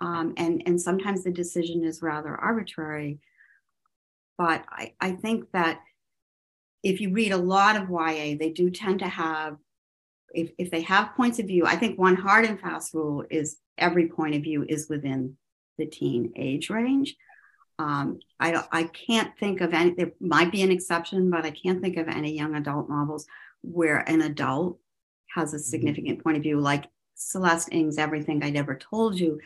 um, 0.00 0.34
and 0.36 0.62
and 0.66 0.80
sometimes 0.80 1.24
the 1.24 1.30
decision 1.30 1.84
is 1.84 2.02
rather 2.02 2.34
arbitrary. 2.34 3.20
But 4.38 4.64
I, 4.68 4.94
I 5.00 5.12
think 5.12 5.50
that 5.52 5.80
if 6.82 7.00
you 7.00 7.12
read 7.12 7.32
a 7.32 7.36
lot 7.36 7.76
of 7.76 7.90
YA, 7.90 8.36
they 8.38 8.50
do 8.54 8.70
tend 8.70 9.00
to 9.00 9.08
have 9.08 9.56
if, 10.34 10.50
if 10.58 10.70
they 10.70 10.82
have 10.82 11.14
points 11.16 11.38
of 11.38 11.46
view, 11.46 11.66
I 11.66 11.76
think 11.76 11.98
one 11.98 12.16
hard 12.16 12.44
and 12.44 12.60
fast 12.60 12.94
rule 12.94 13.24
is 13.30 13.56
every 13.78 14.08
point 14.08 14.34
of 14.34 14.42
view 14.42 14.64
is 14.68 14.88
within 14.88 15.36
the 15.78 15.86
teen 15.86 16.32
age 16.36 16.70
range. 16.70 17.16
Um, 17.78 18.20
I, 18.38 18.62
I 18.70 18.84
can't 18.84 19.36
think 19.38 19.60
of 19.60 19.72
any, 19.72 19.94
there 19.94 20.12
might 20.20 20.52
be 20.52 20.62
an 20.62 20.70
exception, 20.70 21.30
but 21.30 21.44
I 21.44 21.50
can't 21.50 21.80
think 21.80 21.96
of 21.96 22.08
any 22.08 22.36
young 22.36 22.54
adult 22.54 22.88
novels 22.88 23.26
where 23.62 23.98
an 24.08 24.22
adult 24.22 24.78
has 25.34 25.52
a 25.52 25.56
mm-hmm. 25.56 25.64
significant 25.64 26.22
point 26.22 26.36
of 26.36 26.42
view, 26.42 26.60
like 26.60 26.84
Celeste 27.14 27.72
Ng's 27.72 27.98
Everything 27.98 28.42
I 28.42 28.50
Never 28.50 28.76
Told 28.76 29.18
You 29.18 29.40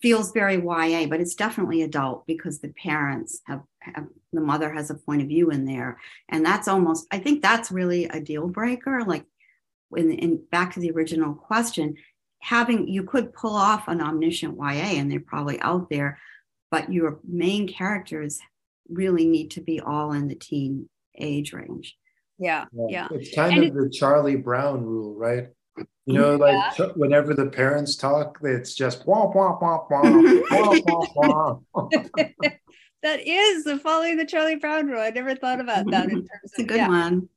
feels 0.00 0.32
very 0.32 0.56
YA, 0.56 1.06
but 1.06 1.20
it's 1.20 1.34
definitely 1.34 1.82
adult 1.82 2.26
because 2.26 2.60
the 2.60 2.68
parents 2.68 3.40
have, 3.46 3.62
have, 3.80 4.06
the 4.32 4.40
mother 4.40 4.72
has 4.72 4.90
a 4.90 4.94
point 4.94 5.22
of 5.22 5.28
view 5.28 5.50
in 5.50 5.64
there. 5.64 5.98
And 6.28 6.44
that's 6.46 6.68
almost, 6.68 7.06
I 7.10 7.18
think 7.18 7.42
that's 7.42 7.72
really 7.72 8.04
a 8.04 8.20
deal 8.20 8.46
breaker. 8.46 9.02
Like 9.04 9.24
in, 9.96 10.10
in 10.12 10.42
back 10.50 10.74
to 10.74 10.80
the 10.80 10.90
original 10.90 11.34
question, 11.34 11.96
having 12.40 12.88
you 12.88 13.02
could 13.02 13.32
pull 13.32 13.54
off 13.54 13.88
an 13.88 14.00
omniscient 14.00 14.56
YA, 14.56 14.98
and 14.98 15.10
they're 15.10 15.20
probably 15.20 15.60
out 15.60 15.88
there, 15.90 16.18
but 16.70 16.92
your 16.92 17.20
main 17.26 17.68
characters 17.68 18.38
really 18.88 19.26
need 19.26 19.50
to 19.52 19.60
be 19.60 19.80
all 19.80 20.12
in 20.12 20.28
the 20.28 20.34
teen 20.34 20.88
age 21.16 21.52
range. 21.52 21.96
Yeah, 22.38 22.66
yeah. 22.88 23.08
It's 23.10 23.34
kind 23.34 23.54
and 23.54 23.64
of 23.64 23.76
it, 23.76 23.80
the 23.80 23.90
Charlie 23.90 24.36
Brown 24.36 24.84
rule, 24.84 25.14
right? 25.14 25.48
You 26.06 26.14
know, 26.14 26.36
like 26.36 26.78
yeah. 26.78 26.86
whenever 26.96 27.34
the 27.34 27.46
parents 27.46 27.96
talk, 27.96 28.38
it's 28.42 28.74
just 28.74 29.06
wah 29.06 29.30
wah 29.30 29.58
wah 29.60 29.84
wah 29.90 30.02
wah 30.50 31.06
wah 31.14 31.58
wah. 31.74 31.88
that 33.02 33.20
is 33.26 33.64
the 33.64 33.78
following 33.78 34.16
the 34.16 34.24
Charlie 34.24 34.56
Brown 34.56 34.86
rule. 34.86 35.00
I 35.00 35.10
never 35.10 35.34
thought 35.34 35.60
about 35.60 35.90
that 35.90 36.04
in 36.04 36.10
terms 36.14 36.30
it's 36.44 36.58
of 36.58 36.64
a 36.64 36.68
good 36.68 36.76
yeah. 36.78 36.88
one. 36.88 37.28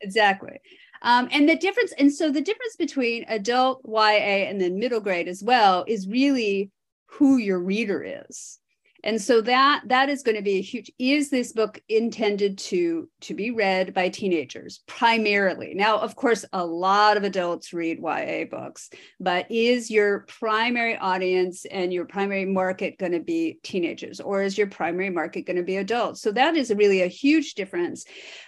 Exactly. 0.00 0.60
Um, 1.02 1.28
and 1.32 1.48
the 1.48 1.56
difference, 1.56 1.92
and 1.92 2.12
so 2.12 2.30
the 2.30 2.40
difference 2.40 2.76
between 2.76 3.24
adult 3.28 3.82
YA 3.86 4.48
and 4.48 4.60
then 4.60 4.78
middle 4.78 5.00
grade 5.00 5.28
as 5.28 5.42
well 5.42 5.84
is 5.86 6.08
really 6.08 6.70
who 7.06 7.36
your 7.36 7.58
reader 7.58 8.22
is 8.28 8.58
and 9.04 9.20
so 9.20 9.40
that 9.42 9.82
that 9.86 10.08
is 10.08 10.22
going 10.22 10.36
to 10.36 10.42
be 10.42 10.56
a 10.56 10.62
huge 10.62 10.90
is 10.98 11.30
this 11.30 11.52
book 11.52 11.80
intended 11.88 12.58
to 12.58 13.08
to 13.20 13.34
be 13.34 13.50
read 13.50 13.94
by 13.94 14.08
teenagers 14.08 14.80
primarily? 14.86 15.74
Now 15.74 15.98
of 15.98 16.16
course 16.16 16.44
a 16.52 16.64
lot 16.64 17.16
of 17.16 17.24
adults 17.24 17.72
read 17.72 17.98
ya 18.00 18.44
books 18.50 18.90
but 19.20 19.50
is 19.50 19.90
your 19.90 20.20
primary 20.20 20.96
audience 20.96 21.64
and 21.66 21.92
your 21.92 22.06
primary 22.06 22.44
market 22.44 22.98
going 22.98 23.12
to 23.12 23.20
be 23.20 23.58
teenagers 23.62 24.20
or 24.20 24.42
is 24.42 24.58
your 24.58 24.66
primary 24.66 25.10
market 25.10 25.46
going 25.46 25.56
to 25.56 25.62
be 25.62 25.76
adults? 25.76 26.20
So 26.20 26.32
that 26.32 26.56
is 26.56 26.72
really 26.74 27.02
a 27.02 27.06
huge 27.06 27.54
difference. 27.54 28.04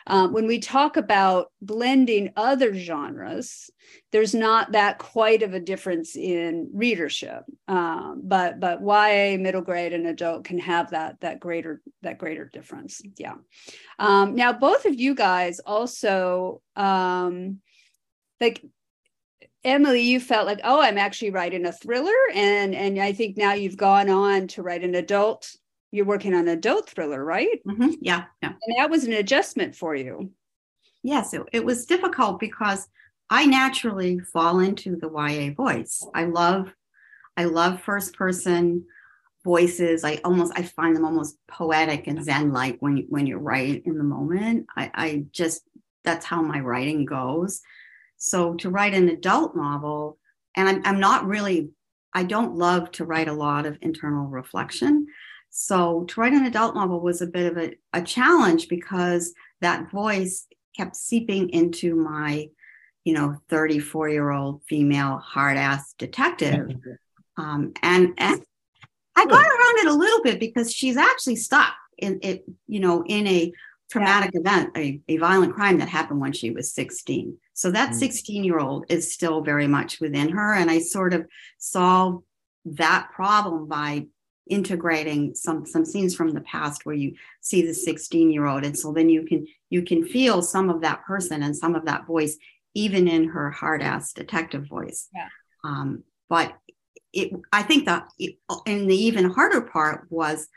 Um, 0.07 0.33
when 0.33 0.47
we 0.47 0.59
talk 0.59 0.97
about 0.97 1.53
blending 1.63 2.33
other 2.37 2.75
genres 2.75 3.71
there's 4.13 4.35
not 4.35 4.73
that 4.73 4.99
quite 4.99 5.43
of 5.43 5.55
a 5.55 5.61
difference 5.61 6.17
in 6.17 6.71
readership. 6.73 7.45
Um, 7.69 8.23
but 8.25 8.59
but 8.59 8.81
ya 8.81 9.37
middle 9.39 9.63
grade 9.63 9.93
and 9.93 10.07
adult 10.07 10.45
can 10.45 10.59
have 10.59 10.91
that 10.91 11.21
that 11.21 11.41
greater 11.41 11.81
that 12.03 12.19
greater 12.19 12.47
difference. 12.47 13.01
Yeah. 13.17 13.35
Um, 13.99 14.35
now 14.35 14.53
both 14.53 14.85
of 14.85 14.99
you 14.99 15.15
guys 15.15 15.61
also 15.61 16.61
um, 16.77 17.61
like 18.41 18.65
emily 19.63 20.01
you 20.01 20.19
felt 20.19 20.47
like 20.47 20.61
oh 20.65 20.81
i'm 20.81 20.97
actually 20.97 21.29
writing 21.29 21.67
a 21.67 21.73
thriller 21.73 22.11
and 22.33 22.75
and 22.75 22.99
i 22.99 23.13
think 23.13 23.37
now 23.37 23.53
you've 23.53 23.77
gone 23.77 24.09
on 24.09 24.47
to 24.47 24.63
write 24.63 24.83
an 24.83 24.95
adult 24.95 25.55
you're 25.91 26.07
working 26.07 26.33
on 26.33 26.49
an 26.49 26.57
adult 26.57 26.89
thriller 26.89 27.23
right? 27.23 27.61
Mm-hmm. 27.67 27.91
yeah 28.01 28.25
yeah. 28.43 28.49
And 28.49 28.77
that 28.79 28.89
was 28.89 29.05
an 29.05 29.13
adjustment 29.13 29.77
for 29.77 29.95
you. 29.95 30.31
Yes 31.03 31.35
it, 31.35 31.43
it 31.53 31.63
was 31.63 31.85
difficult 31.85 32.41
because 32.41 32.89
I 33.31 33.47
naturally 33.47 34.19
fall 34.19 34.59
into 34.59 34.97
the 34.97 35.09
YA 35.09 35.55
voice. 35.55 36.05
I 36.13 36.25
love, 36.25 36.75
I 37.37 37.45
love 37.45 37.81
first 37.81 38.15
person 38.15 38.85
voices. 39.45 40.03
I 40.03 40.21
almost, 40.25 40.53
I 40.57 40.63
find 40.63 40.97
them 40.97 41.05
almost 41.05 41.39
poetic 41.49 42.09
and 42.09 42.23
zen 42.25 42.53
like 42.53 42.79
when 42.81 42.97
you, 42.97 43.07
when 43.09 43.27
you're 43.27 43.39
right 43.39 43.81
in 43.87 43.97
the 43.97 44.05
moment. 44.05 44.67
I, 44.77 44.91
I 44.93 45.25
just, 45.31 45.63
that's 46.03 46.27
how 46.27 46.43
my 46.43 46.59
writing 46.59 47.05
goes. 47.05 47.61
So 48.17 48.55
to 48.55 48.69
write 48.69 48.95
an 48.95 49.09
adult 49.09 49.55
novel, 49.55 50.19
and 50.57 50.69
I'm, 50.69 50.83
I'm 50.85 51.01
not 51.01 51.27
really, 51.27 51.71
I 52.13 52.25
don't 52.25 52.57
love 52.57 52.91
to 52.93 53.05
write 53.05 53.29
a 53.29 53.33
lot 53.33 53.65
of 53.65 53.79
internal 53.81 54.27
reflection. 54.27 55.07
So 55.51 56.05
to 56.05 56.21
write 56.21 56.33
an 56.33 56.47
adult 56.47 56.75
novel 56.75 57.01
was 57.01 57.23
a 57.23 57.27
bit 57.27 57.51
of 57.51 57.59
a, 57.59 57.77
a 57.93 58.03
challenge 58.03 58.69
because 58.69 59.33
that 59.61 59.91
voice 59.91 60.47
kept 60.77 60.97
seeping 60.97 61.49
into 61.51 61.95
my, 61.95 62.49
you 63.05 63.15
know, 63.15 63.37
34 63.49 64.09
year 64.09 64.31
old 64.31 64.63
female 64.69 65.19
hard 65.19 65.57
ass 65.57 65.95
detective. 65.99 66.77
Um, 67.37 67.73
and, 67.83 68.15
and 68.19 68.43
I 69.17 69.25
got 69.27 69.47
around 69.47 69.79
it 69.79 69.87
a 69.87 69.95
little 69.95 70.23
bit 70.23 70.41
because 70.41 70.73
she's 70.73 70.97
actually 70.97 71.37
stuck 71.37 71.75
in 71.99 72.19
it, 72.23 72.45
you 72.67 72.81
know, 72.81 73.05
in 73.07 73.27
a 73.27 73.53
traumatic 73.91 74.31
yeah. 74.35 74.41
event, 74.41 74.77
a, 74.77 75.01
a 75.09 75.17
violent 75.17 75.55
crime 75.55 75.79
that 75.79 75.89
happened 75.89 76.21
when 76.21 76.33
she 76.33 76.51
was 76.51 76.73
16. 76.73 77.37
So 77.55 77.71
that 77.71 77.95
16 77.95 78.43
mm. 78.43 78.45
year 78.45 78.59
old 78.59 78.87
is 78.89 79.13
still 79.13 79.43
very 79.43 79.67
much 79.67 80.01
within 80.01 80.31
her. 80.31 80.55
And 80.55 80.71
I 80.71 80.79
sort 80.79 81.13
of 81.13 81.27
solved 81.59 82.25
that 82.65 83.09
problem 83.13 83.67
by 83.67 84.07
integrating 84.49 85.35
some 85.35 85.65
some 85.65 85.85
scenes 85.85 86.15
from 86.15 86.33
the 86.33 86.41
past 86.41 86.85
where 86.85 86.95
you 86.95 87.15
see 87.41 87.65
the 87.65 87.73
16 87.73 88.33
year 88.33 88.47
old 88.47 88.65
and 88.65 88.77
so 88.77 88.93
then 88.93 89.09
you 89.09 89.25
can 89.25 89.47
you 89.71 89.83
can 89.83 90.05
feel 90.05 90.43
some 90.43 90.69
of 90.69 90.81
that 90.81 91.05
person 91.05 91.45
and 91.45 91.57
some 91.57 91.77
of 91.77 91.85
that 91.85 92.05
voice 92.05 92.37
even 92.75 93.09
in 93.09 93.29
her 93.29 93.51
hard 93.51 93.83
ass 93.83 94.13
detective 94.13 94.69
voice. 94.69 95.09
Yeah. 95.15 95.29
um, 95.65 96.05
but 96.29 96.55
it 97.13 97.33
i 97.53 97.63
think 97.63 97.87
that 97.87 98.09
it, 98.19 98.37
and 98.67 98.89
the 98.89 98.95
even 98.95 99.29
harder 99.29 99.61
part 99.61 100.07
was 100.11 100.49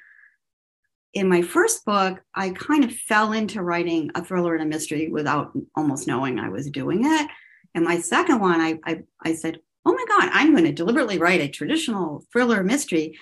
in 1.14 1.28
my 1.28 1.42
first 1.42 1.84
book 1.86 2.22
i 2.36 2.50
kind 2.52 2.84
of 2.84 2.94
fell 2.94 3.34
into 3.34 3.62
writing 3.62 4.12
a 4.16 4.24
thriller 4.24 4.54
and 4.54 4.64
a 4.64 4.66
mystery 4.66 5.10
without 5.10 5.52
almost 5.76 6.08
knowing 6.08 6.40
i 6.40 6.50
was 6.50 6.70
doing 6.70 7.02
it. 7.06 7.28
And 7.76 7.84
my 7.84 8.00
second 8.00 8.40
one 8.40 8.62
i 8.62 8.80
i, 8.86 9.02
I 9.24 9.34
said 9.34 9.60
oh 9.86 9.94
my 9.94 10.06
god 10.08 10.30
i'm 10.34 10.52
going 10.52 10.66
to 10.66 10.72
deliberately 10.72 11.18
write 11.18 11.42
a 11.42 11.48
traditional 11.48 12.24
thriller 12.32 12.64
mystery 12.64 13.18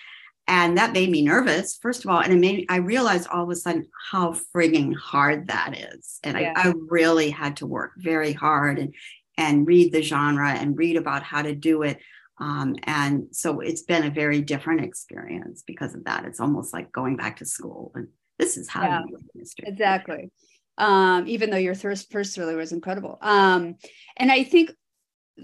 and 0.51 0.77
that 0.77 0.91
made 0.91 1.09
me 1.09 1.21
nervous 1.21 1.77
first 1.77 2.03
of 2.03 2.11
all 2.11 2.19
and 2.19 2.33
it 2.33 2.37
made 2.37 2.57
me, 2.57 2.65
i 2.69 2.75
realized 2.75 3.27
all 3.29 3.43
of 3.43 3.49
a 3.49 3.55
sudden 3.55 3.87
how 4.11 4.35
frigging 4.53 4.93
hard 4.95 5.47
that 5.47 5.75
is. 5.77 6.19
And 6.23 6.37
yeah. 6.37 6.53
I, 6.55 6.69
I 6.69 6.73
really 6.89 7.29
had 7.29 7.57
to 7.57 7.65
work 7.65 7.93
very 7.97 8.33
hard 8.33 8.77
and 8.77 8.93
and 9.37 9.65
read 9.65 9.91
the 9.91 10.01
genre 10.01 10.51
and 10.51 10.77
read 10.77 10.97
about 10.97 11.23
how 11.23 11.41
to 11.41 11.55
do 11.55 11.83
it. 11.83 11.99
Um, 12.39 12.75
and 12.83 13.27
so 13.31 13.61
it's 13.61 13.83
been 13.83 14.03
a 14.03 14.11
very 14.11 14.41
different 14.41 14.81
experience 14.81 15.63
because 15.65 15.95
of 15.95 16.03
that. 16.03 16.25
It's 16.25 16.41
almost 16.41 16.73
like 16.73 16.91
going 16.91 17.15
back 17.15 17.37
to 17.37 17.45
school 17.45 17.91
and 17.95 18.09
this 18.37 18.57
is 18.57 18.67
how 18.67 18.83
yeah, 18.83 19.01
you 19.07 19.17
do 19.17 19.45
exactly. 19.63 20.31
Um, 20.77 21.27
even 21.27 21.49
though 21.49 21.57
your 21.57 21.75
first 21.75 22.11
first 22.11 22.35
thriller 22.35 22.57
was 22.57 22.71
incredible. 22.71 23.17
Um, 23.21 23.75
and 24.17 24.31
i 24.31 24.43
think 24.43 24.71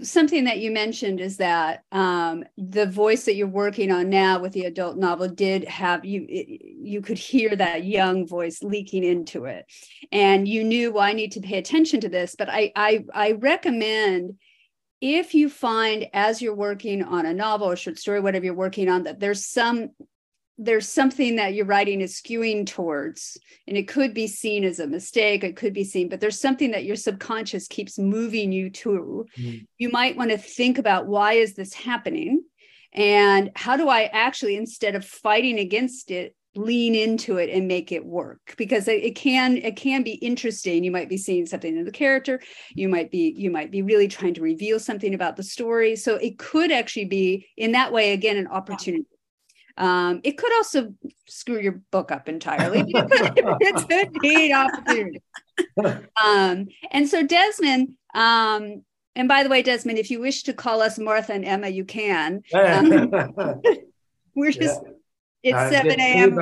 something 0.02 0.44
that 0.44 0.58
you 0.58 0.70
mentioned 0.70 1.20
is 1.20 1.36
that 1.38 1.84
um, 1.92 2.44
the 2.56 2.86
voice 2.86 3.24
that 3.24 3.34
you're 3.34 3.46
working 3.46 3.90
on 3.90 4.08
now 4.08 4.38
with 4.38 4.52
the 4.52 4.64
adult 4.64 4.96
novel 4.96 5.28
did 5.28 5.64
have 5.64 6.04
you 6.04 6.26
you 6.28 7.00
could 7.00 7.18
hear 7.18 7.54
that 7.56 7.84
young 7.84 8.26
voice 8.26 8.62
leaking 8.62 9.04
into 9.04 9.44
it. 9.44 9.66
And 10.12 10.46
you 10.48 10.64
knew 10.64 10.92
well 10.92 11.02
i 11.02 11.12
need 11.12 11.32
to 11.32 11.40
pay 11.40 11.58
attention 11.58 12.00
to 12.00 12.08
this 12.08 12.34
but 12.36 12.48
i 12.48 12.72
i, 12.76 13.04
I 13.12 13.32
recommend 13.32 14.38
if 15.00 15.34
you 15.34 15.48
find 15.48 16.06
as 16.12 16.42
you're 16.42 16.54
working 16.54 17.02
on 17.02 17.26
a 17.26 17.34
novel 17.34 17.70
or 17.70 17.76
short 17.76 17.98
story 17.98 18.20
whatever 18.20 18.44
you're 18.44 18.54
working 18.54 18.88
on 18.88 19.04
that 19.04 19.20
there's 19.20 19.46
some 19.46 19.90
there's 20.58 20.88
something 20.88 21.36
that 21.36 21.54
your 21.54 21.64
writing 21.64 22.00
is 22.00 22.20
skewing 22.20 22.66
towards 22.66 23.38
and 23.68 23.76
it 23.76 23.86
could 23.86 24.12
be 24.12 24.26
seen 24.26 24.64
as 24.64 24.80
a 24.80 24.86
mistake 24.86 25.44
it 25.44 25.56
could 25.56 25.72
be 25.72 25.84
seen 25.84 26.08
but 26.08 26.20
there's 26.20 26.40
something 26.40 26.72
that 26.72 26.84
your 26.84 26.96
subconscious 26.96 27.68
keeps 27.68 27.98
moving 27.98 28.50
you 28.50 28.68
to. 28.68 29.26
Mm. 29.38 29.66
you 29.78 29.88
might 29.90 30.16
want 30.16 30.30
to 30.30 30.38
think 30.38 30.78
about 30.78 31.06
why 31.06 31.34
is 31.34 31.54
this 31.54 31.72
happening 31.72 32.42
and 32.92 33.50
how 33.54 33.76
do 33.76 33.88
i 33.88 34.04
actually 34.04 34.56
instead 34.56 34.94
of 34.94 35.04
fighting 35.04 35.58
against 35.58 36.10
it 36.10 36.34
lean 36.56 36.94
into 36.94 37.36
it 37.36 37.50
and 37.50 37.68
make 37.68 37.92
it 37.92 38.04
work? 38.04 38.54
Because 38.56 38.88
it, 38.88 39.04
it 39.04 39.14
can 39.14 39.58
it 39.58 39.76
can 39.76 40.02
be 40.02 40.14
interesting. 40.14 40.82
You 40.82 40.90
might 40.90 41.08
be 41.08 41.16
seeing 41.16 41.46
something 41.46 41.76
in 41.76 41.84
the 41.84 41.92
character 41.92 42.40
you 42.74 42.88
might 42.88 43.10
be 43.10 43.32
you 43.36 43.50
might 43.50 43.70
be 43.70 43.82
really 43.82 44.08
trying 44.08 44.34
to 44.34 44.42
reveal 44.42 44.80
something 44.80 45.14
about 45.14 45.36
the 45.36 45.42
story. 45.42 45.94
So 45.94 46.16
it 46.16 46.38
could 46.38 46.72
actually 46.72 47.04
be 47.04 47.46
in 47.56 47.72
that 47.72 47.92
way 47.92 48.12
again 48.12 48.38
an 48.38 48.48
opportunity 48.48 49.06
um, 49.78 50.20
it 50.24 50.36
could 50.36 50.52
also 50.56 50.92
screw 51.26 51.60
your 51.60 51.80
book 51.92 52.10
up 52.10 52.28
entirely. 52.28 52.84
it's 52.88 53.84
a 53.88 54.10
neat 54.20 54.52
opportunity. 54.52 55.22
Um, 56.22 56.66
and 56.90 57.08
so 57.08 57.24
Desmond, 57.24 57.94
um, 58.12 58.82
and 59.14 59.28
by 59.28 59.44
the 59.44 59.48
way, 59.48 59.62
Desmond, 59.62 59.98
if 59.98 60.10
you 60.10 60.20
wish 60.20 60.42
to 60.44 60.52
call 60.52 60.82
us 60.82 60.98
Martha 60.98 61.32
and 61.32 61.44
Emma, 61.44 61.68
you 61.68 61.84
can. 61.84 62.42
Um, 62.52 63.10
we're 64.34 64.50
just 64.50 64.80
yeah. 65.42 65.68
it's 65.70 65.76
uh, 65.76 65.82
7 65.82 66.00
a.m. 66.00 66.34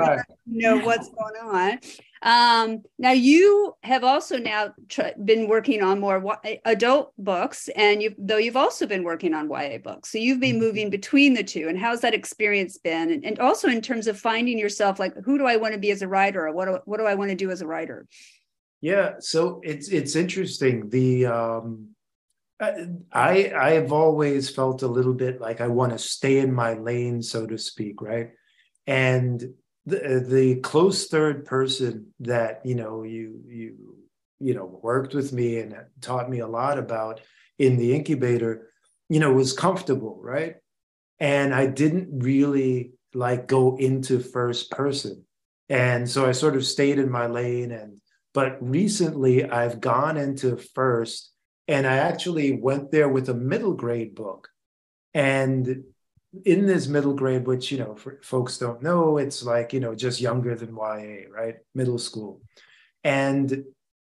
know 0.47 0.79
what's 0.79 1.09
going 1.11 1.37
on. 1.43 1.79
Um, 2.23 2.83
now 2.99 3.13
you 3.13 3.75
have 3.83 4.05
also 4.05 4.39
now 4.39 4.73
tr- 4.89 5.17
been 5.25 5.49
working 5.49 5.83
on 5.83 6.01
more 6.01 6.19
y- 6.19 6.61
adult 6.65 7.13
books, 7.19 7.69
and 7.77 8.03
you 8.03 8.15
though 8.19 8.39
you've 8.39 8.57
also 8.57 8.87
been 8.87 9.05
working 9.05 9.35
on 9.35 9.51
YA 9.51 9.79
books. 9.79 10.11
So 10.11 10.19
you've 10.19 10.41
been 10.41 10.57
mm-hmm. 10.57 10.65
moving 10.65 10.91
between 10.91 11.35
the 11.35 11.45
two. 11.45 11.69
And 11.69 11.79
how's 11.79 12.01
that 12.01 12.15
experience 12.15 12.79
been? 12.79 13.11
And, 13.11 13.25
and 13.25 13.39
also 13.39 13.69
in 13.69 13.81
terms 13.81 14.07
of 14.07 14.19
finding 14.19 14.59
yourself, 14.59 14.99
like 14.99 15.15
who 15.25 15.39
do 15.39 15.47
I 15.47 15.57
want 15.57 15.75
to 15.75 15.81
be 15.81 15.91
as 15.91 16.03
a 16.03 16.09
writer, 16.09 16.47
or 16.47 16.53
what 16.53 16.67
do, 16.67 16.79
what 16.85 16.99
do 16.99 17.07
I 17.07 17.15
want 17.15 17.31
to 17.31 17.37
do 17.37 17.51
as 17.51 17.61
a 17.61 17.67
writer? 17.67 18.07
Yeah, 18.81 19.15
so 19.21 19.61
it's 19.65 19.89
it's 19.89 20.17
interesting. 20.17 20.89
The 20.91 21.27
um, 21.27 21.89
I 22.61 23.53
I 23.55 23.71
have 23.73 23.93
always 23.93 24.49
felt 24.49 24.83
a 24.83 24.89
little 24.89 25.15
bit 25.15 25.41
like 25.41 25.61
I 25.61 25.69
want 25.69 25.93
to 25.93 25.99
stay 25.99 26.39
in 26.39 26.55
my 26.55 26.75
lane, 26.75 27.23
so 27.23 27.47
to 27.47 27.59
speak, 27.59 28.01
right? 28.01 28.31
And 28.87 29.55
the 29.87 30.17
uh, 30.17 30.29
the 30.29 30.57
close 30.57 31.07
third 31.07 31.45
person 31.45 32.09
that 32.21 32.61
you 32.65 32.75
know 32.75 33.05
you 33.05 33.41
you 33.47 33.97
you 34.41 34.55
know 34.55 34.81
worked 34.83 35.15
with 35.15 35.33
me 35.33 35.59
and 35.59 35.75
taught 36.01 36.29
me 36.29 36.41
a 36.41 36.47
lot 36.47 36.79
about 36.79 37.21
in 37.59 37.77
the 37.77 37.95
incubator 37.95 38.69
you 39.09 39.21
know 39.21 39.33
was 39.33 39.53
comfortable 39.53 40.19
right? 40.21 40.57
And 41.19 41.55
i 41.55 41.67
didn't 41.67 42.23
really 42.23 42.93
like 43.15 43.47
go 43.47 43.77
into 43.77 44.21
first 44.21 44.71
person. 44.71 45.25
And 45.69 46.09
so 46.09 46.27
i 46.27 46.33
sort 46.33 46.57
of 46.57 46.67
stayed 46.67 46.99
in 46.99 47.11
my 47.11 47.27
lane 47.27 47.73
and 47.73 47.99
but 48.35 48.59
recently 48.61 49.45
i've 49.45 49.81
gone 49.81 50.17
into 50.17 50.57
first 50.57 51.33
and 51.67 51.87
i 51.87 51.97
actually 51.97 52.53
went 52.53 52.91
there 52.91 53.09
with 53.09 53.29
a 53.29 53.35
middle 53.35 53.75
grade 53.75 54.15
book. 54.15 54.49
And 55.15 55.85
in 56.45 56.67
this 56.67 56.87
middle 56.87 57.15
grade, 57.15 57.47
which 57.47 57.71
you 57.71 57.79
know, 57.79 57.95
for 57.95 58.19
folks 58.23 58.59
don't 58.59 58.83
know, 58.83 59.19
it's 59.19 59.43
like 59.43 59.73
you 59.73 59.81
know 59.81 59.95
just 59.95 60.21
younger 60.21 60.55
than 60.55 60.77
YA, 60.77 61.29
right? 61.31 61.57
Middle 61.75 61.99
school, 61.99 62.41
and 63.05 63.65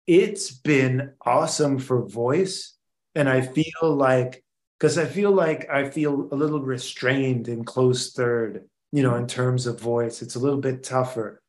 it's 0.06 0.50
been 0.50 1.12
awesome 1.24 1.78
for 1.78 2.06
voice, 2.06 2.76
and 3.14 3.28
I 3.28 3.40
feel 3.40 3.82
like 3.82 4.42
because 4.78 4.98
I 4.98 5.06
feel 5.06 5.32
like 5.32 5.68
I 5.70 5.90
feel 5.90 6.28
a 6.32 6.36
little 6.36 6.60
restrained 6.60 7.48
in 7.48 7.64
close 7.64 8.12
third, 8.12 8.68
you 8.90 9.02
know, 9.02 9.14
in 9.14 9.26
terms 9.26 9.66
of 9.66 9.80
voice, 9.80 10.22
it's 10.22 10.34
a 10.34 10.40
little 10.40 10.60
bit 10.60 10.82
tougher. 10.82 11.40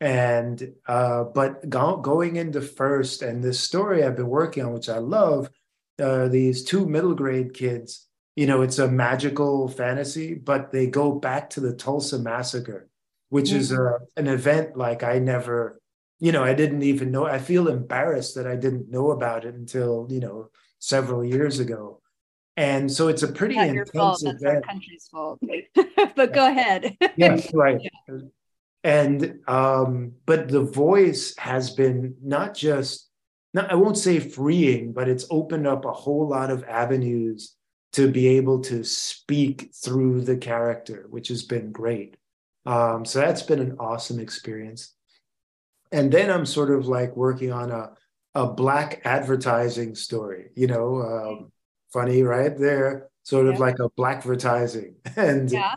And 0.00 0.74
uh, 0.86 1.24
but 1.24 1.68
go, 1.70 1.96
going 1.98 2.36
into 2.36 2.60
first, 2.60 3.22
and 3.22 3.42
this 3.42 3.60
story 3.60 4.02
I've 4.02 4.16
been 4.16 4.26
working 4.28 4.64
on, 4.64 4.72
which 4.72 4.88
I 4.88 4.98
love, 4.98 5.48
uh, 6.00 6.26
these 6.26 6.64
two 6.64 6.86
middle 6.86 7.14
grade 7.14 7.54
kids 7.54 8.08
you 8.36 8.46
know, 8.46 8.62
it's 8.62 8.78
a 8.78 8.88
magical 8.88 9.68
fantasy, 9.68 10.34
but 10.34 10.72
they 10.72 10.86
go 10.86 11.12
back 11.12 11.50
to 11.50 11.60
the 11.60 11.74
Tulsa 11.74 12.18
massacre, 12.18 12.88
which 13.28 13.46
mm-hmm. 13.48 13.58
is 13.58 13.72
a, 13.72 13.98
an 14.16 14.26
event 14.26 14.76
like 14.76 15.02
I 15.02 15.18
never, 15.18 15.80
you 16.18 16.32
know, 16.32 16.42
I 16.42 16.54
didn't 16.54 16.82
even 16.82 17.10
know. 17.10 17.26
I 17.26 17.38
feel 17.38 17.68
embarrassed 17.68 18.34
that 18.36 18.46
I 18.46 18.56
didn't 18.56 18.90
know 18.90 19.10
about 19.10 19.44
it 19.44 19.54
until, 19.54 20.06
you 20.10 20.20
know, 20.20 20.48
several 20.78 21.24
years 21.24 21.58
ago. 21.58 22.00
And 22.56 22.90
so 22.90 23.08
it's 23.08 23.22
a 23.22 23.28
pretty 23.28 23.56
Not 23.56 23.68
intense 23.68 23.90
fault. 23.90 24.20
That's 24.22 24.42
event. 24.42 24.56
our 24.56 24.62
country's 24.62 25.08
fault. 25.10 25.40
but 26.16 26.32
go 26.32 26.46
ahead. 26.46 26.96
yes, 27.16 27.52
right. 27.54 27.80
Yeah. 28.08 28.18
And 28.84 29.38
um, 29.46 30.14
but 30.26 30.48
the 30.48 30.62
voice 30.62 31.36
has 31.38 31.70
been 31.70 32.16
not 32.20 32.52
just 32.56 33.08
not, 33.54 33.70
I 33.70 33.76
won't 33.76 33.96
say 33.96 34.18
freeing, 34.18 34.92
but 34.92 35.08
it's 35.08 35.24
opened 35.30 35.68
up 35.68 35.84
a 35.84 35.92
whole 35.92 36.26
lot 36.26 36.50
of 36.50 36.64
avenues 36.64 37.54
to 37.92 38.10
be 38.10 38.26
able 38.28 38.60
to 38.60 38.84
speak 38.84 39.70
through 39.74 40.22
the 40.22 40.36
character, 40.36 41.06
which 41.10 41.28
has 41.28 41.42
been 41.42 41.72
great. 41.72 42.16
Um, 42.64 43.04
so 43.04 43.20
that's 43.20 43.42
been 43.42 43.58
an 43.58 43.76
awesome 43.78 44.18
experience. 44.18 44.94
And 45.90 46.10
then 46.10 46.30
I'm 46.30 46.46
sort 46.46 46.70
of 46.70 46.86
like 46.86 47.16
working 47.16 47.52
on 47.52 47.70
a 47.70 47.92
a 48.34 48.46
black 48.46 49.02
advertising 49.04 49.94
story, 49.94 50.50
you 50.54 50.66
know, 50.66 51.02
um, 51.02 51.52
funny, 51.92 52.22
right? 52.22 52.56
There, 52.56 53.10
sort 53.24 53.46
of 53.46 53.60
like 53.60 53.78
a 53.78 53.90
black 53.90 54.18
advertising. 54.18 54.96
And 55.16 55.50
yeah. 55.50 55.74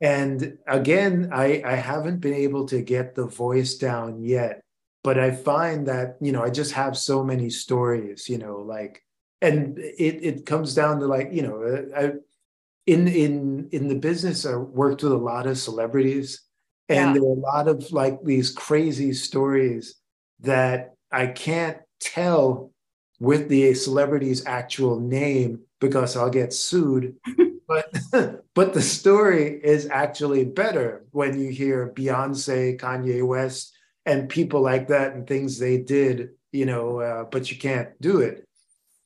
and 0.00 0.58
again, 0.66 1.30
I 1.32 1.62
I 1.64 1.76
haven't 1.76 2.20
been 2.20 2.34
able 2.34 2.66
to 2.66 2.82
get 2.82 3.14
the 3.14 3.26
voice 3.26 3.76
down 3.76 4.22
yet, 4.22 4.62
but 5.02 5.18
I 5.18 5.30
find 5.30 5.86
that, 5.86 6.16
you 6.20 6.32
know, 6.32 6.42
I 6.42 6.50
just 6.50 6.72
have 6.72 6.96
so 6.96 7.24
many 7.24 7.48
stories, 7.48 8.28
you 8.28 8.38
know, 8.38 8.58
like 8.58 9.02
and 9.40 9.78
it 9.78 10.20
it 10.22 10.46
comes 10.46 10.74
down 10.74 11.00
to 11.00 11.06
like 11.06 11.30
you 11.32 11.42
know 11.42 11.86
I, 11.96 12.12
in 12.86 13.08
in 13.08 13.68
in 13.72 13.88
the 13.88 13.94
business 13.96 14.46
I 14.46 14.56
worked 14.56 15.02
with 15.02 15.12
a 15.12 15.16
lot 15.16 15.46
of 15.46 15.58
celebrities 15.58 16.42
And 16.88 17.14
yeah. 17.14 17.20
there 17.20 17.22
are 17.22 17.26
a 17.36 17.40
lot 17.40 17.68
of 17.68 17.92
like 17.92 18.22
these 18.24 18.50
crazy 18.50 19.12
stories 19.14 19.96
that 20.40 20.94
I 21.10 21.28
can't 21.28 21.78
tell 22.00 22.72
with 23.20 23.48
the 23.48 23.74
celebrity's 23.74 24.44
actual 24.46 25.00
name 25.00 25.60
because 25.80 26.16
I'll 26.16 26.30
get 26.30 26.52
sued. 26.52 27.16
but 27.68 27.86
but 28.54 28.74
the 28.74 28.82
story 28.82 29.60
is 29.62 29.88
actually 29.90 30.44
better 30.44 31.06
when 31.12 31.40
you 31.40 31.50
hear 31.50 31.92
Beyonce, 31.96 32.78
Kanye 32.78 33.26
West, 33.26 33.72
and 34.06 34.28
people 34.28 34.60
like 34.60 34.88
that 34.88 35.14
and 35.14 35.26
things 35.26 35.58
they 35.58 35.78
did, 35.78 36.30
you 36.52 36.66
know, 36.66 37.00
uh, 37.00 37.24
but 37.24 37.50
you 37.50 37.58
can't 37.58 37.90
do 38.00 38.20
it. 38.20 38.46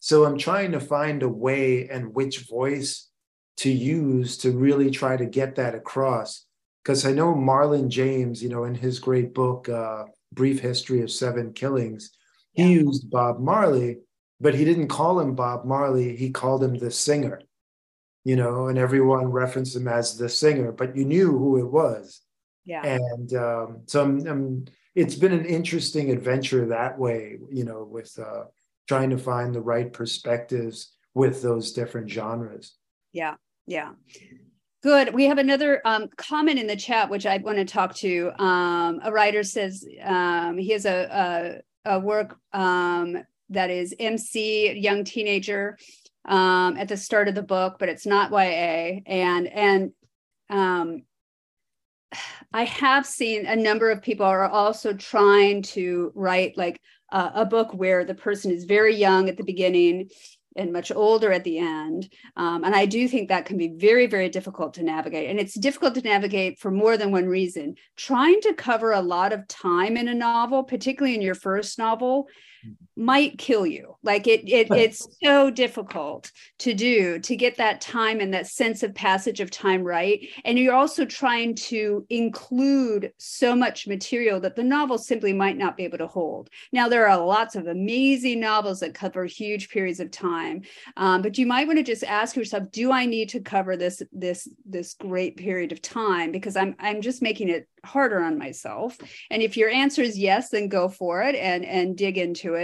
So 0.00 0.24
I'm 0.24 0.38
trying 0.38 0.72
to 0.72 0.80
find 0.80 1.22
a 1.22 1.28
way 1.28 1.88
and 1.88 2.14
which 2.14 2.48
voice 2.48 3.08
to 3.58 3.70
use 3.70 4.38
to 4.38 4.52
really 4.52 4.90
try 4.90 5.16
to 5.16 5.26
get 5.26 5.56
that 5.56 5.74
across. 5.74 6.44
Because 6.82 7.04
I 7.04 7.12
know 7.12 7.34
Marlon 7.34 7.88
James, 7.88 8.42
you 8.42 8.48
know, 8.48 8.64
in 8.64 8.74
his 8.74 8.98
great 8.98 9.34
book, 9.34 9.68
uh, 9.68 10.04
Brief 10.32 10.60
History 10.60 11.02
of 11.02 11.10
Seven 11.10 11.52
Killings, 11.52 12.10
he 12.52 12.62
yeah. 12.62 12.80
used 12.80 13.10
Bob 13.10 13.40
Marley, 13.40 13.98
but 14.40 14.54
he 14.54 14.64
didn't 14.64 14.88
call 14.88 15.20
him 15.20 15.34
Bob 15.34 15.64
Marley. 15.64 16.16
He 16.16 16.30
called 16.30 16.62
him 16.62 16.78
the 16.78 16.90
singer, 16.90 17.40
you 18.24 18.36
know, 18.36 18.68
and 18.68 18.78
everyone 18.78 19.26
referenced 19.26 19.76
him 19.76 19.88
as 19.88 20.16
the 20.16 20.28
singer, 20.28 20.72
but 20.72 20.96
you 20.96 21.04
knew 21.04 21.36
who 21.36 21.58
it 21.58 21.70
was. 21.70 22.22
Yeah. 22.64 22.82
And 22.84 23.34
um, 23.34 23.80
so 23.86 24.02
I'm, 24.02 24.26
I'm, 24.26 24.64
it's 24.94 25.14
been 25.14 25.32
an 25.32 25.44
interesting 25.44 26.10
adventure 26.10 26.66
that 26.66 26.98
way, 26.98 27.38
you 27.50 27.64
know, 27.64 27.84
with 27.84 28.16
uh, 28.18 28.44
trying 28.88 29.10
to 29.10 29.18
find 29.18 29.54
the 29.54 29.60
right 29.60 29.92
perspectives 29.92 30.92
with 31.14 31.42
those 31.42 31.72
different 31.72 32.10
genres. 32.10 32.74
Yeah. 33.12 33.34
Yeah. 33.66 33.92
Good. 34.82 35.12
We 35.12 35.24
have 35.24 35.38
another 35.38 35.82
um, 35.84 36.08
comment 36.16 36.58
in 36.58 36.66
the 36.66 36.76
chat, 36.76 37.10
which 37.10 37.26
I 37.26 37.36
want 37.38 37.58
to 37.58 37.64
talk 37.64 37.94
to. 37.96 38.32
Um, 38.42 39.00
a 39.02 39.12
writer 39.12 39.42
says 39.42 39.84
um, 40.04 40.56
he 40.56 40.70
has 40.70 40.86
a, 40.86 41.60
a, 41.84 41.96
a 41.96 42.00
work 42.00 42.38
um, 42.52 43.18
that 43.50 43.70
is 43.70 43.94
MC, 43.98 44.72
young 44.78 45.04
teenager, 45.04 45.76
um, 46.26 46.76
at 46.76 46.88
the 46.88 46.96
start 46.96 47.28
of 47.28 47.34
the 47.34 47.42
book, 47.42 47.76
but 47.78 47.88
it's 47.88 48.06
not 48.06 48.30
YA. 48.30 49.00
And 49.06 49.48
and 49.48 49.92
um, 50.48 51.02
I 52.52 52.64
have 52.64 53.04
seen 53.04 53.46
a 53.46 53.56
number 53.56 53.90
of 53.90 54.02
people 54.02 54.26
are 54.26 54.48
also 54.48 54.92
trying 54.92 55.62
to 55.62 56.12
write 56.14 56.56
like 56.56 56.80
uh, 57.10 57.30
a 57.34 57.46
book 57.46 57.72
where 57.72 58.04
the 58.04 58.14
person 58.14 58.50
is 58.50 58.64
very 58.64 58.94
young 58.94 59.28
at 59.28 59.36
the 59.36 59.44
beginning 59.44 60.10
and 60.56 60.72
much 60.72 60.90
older 60.90 61.32
at 61.32 61.44
the 61.44 61.58
end. 61.58 62.12
Um, 62.36 62.64
and 62.64 62.74
I 62.74 62.84
do 62.84 63.06
think 63.06 63.28
that 63.28 63.46
can 63.46 63.56
be 63.56 63.68
very, 63.68 64.06
very 64.06 64.28
difficult 64.28 64.74
to 64.74 64.82
navigate. 64.82 65.30
And 65.30 65.38
it's 65.38 65.54
difficult 65.54 65.94
to 65.94 66.02
navigate 66.02 66.58
for 66.58 66.70
more 66.70 66.96
than 66.96 67.12
one 67.12 67.26
reason. 67.26 67.76
Trying 67.96 68.40
to 68.42 68.54
cover 68.54 68.92
a 68.92 69.00
lot 69.00 69.32
of 69.32 69.46
time 69.46 69.96
in 69.96 70.08
a 70.08 70.14
novel, 70.14 70.64
particularly 70.64 71.14
in 71.14 71.22
your 71.22 71.36
first 71.36 71.78
novel, 71.78 72.28
might 72.96 73.38
kill 73.38 73.66
you. 73.66 73.96
Like 74.02 74.26
it, 74.26 74.48
it 74.48 74.70
it's 74.70 75.06
so 75.22 75.50
difficult 75.50 76.32
to 76.58 76.74
do 76.74 77.18
to 77.20 77.36
get 77.36 77.56
that 77.56 77.80
time 77.80 78.20
and 78.20 78.34
that 78.34 78.46
sense 78.46 78.82
of 78.82 78.94
passage 78.94 79.40
of 79.40 79.50
time 79.50 79.82
right. 79.82 80.26
And 80.44 80.58
you're 80.58 80.74
also 80.74 81.04
trying 81.04 81.54
to 81.56 82.06
include 82.10 83.12
so 83.18 83.54
much 83.54 83.86
material 83.86 84.40
that 84.40 84.56
the 84.56 84.64
novel 84.64 84.98
simply 84.98 85.32
might 85.32 85.56
not 85.56 85.76
be 85.76 85.84
able 85.84 85.98
to 85.98 86.06
hold. 86.06 86.50
Now 86.72 86.88
there 86.88 87.08
are 87.08 87.24
lots 87.24 87.54
of 87.54 87.66
amazing 87.66 88.40
novels 88.40 88.80
that 88.80 88.94
cover 88.94 89.24
huge 89.24 89.68
periods 89.68 90.00
of 90.00 90.10
time 90.10 90.62
um, 90.96 91.22
but 91.22 91.38
you 91.38 91.46
might 91.46 91.66
want 91.66 91.78
to 91.78 91.82
just 91.82 92.04
ask 92.04 92.36
yourself 92.36 92.70
do 92.70 92.92
i 92.92 93.04
need 93.04 93.28
to 93.28 93.40
cover 93.40 93.76
this 93.76 94.02
this 94.12 94.48
this 94.64 94.94
great 94.94 95.36
period 95.36 95.72
of 95.72 95.82
time? 95.82 96.32
Because 96.32 96.56
i'm 96.56 96.74
i'm 96.78 97.00
just 97.00 97.22
making 97.22 97.48
it 97.48 97.68
harder 97.84 98.20
on 98.20 98.36
myself. 98.38 98.98
And 99.30 99.40
if 99.42 99.56
your 99.56 99.70
answer 99.70 100.02
is 100.02 100.18
yes 100.18 100.50
then 100.50 100.68
go 100.68 100.88
for 100.88 101.22
it 101.22 101.34
and 101.34 101.64
and 101.64 101.96
dig 101.96 102.18
into 102.18 102.54
it 102.54 102.57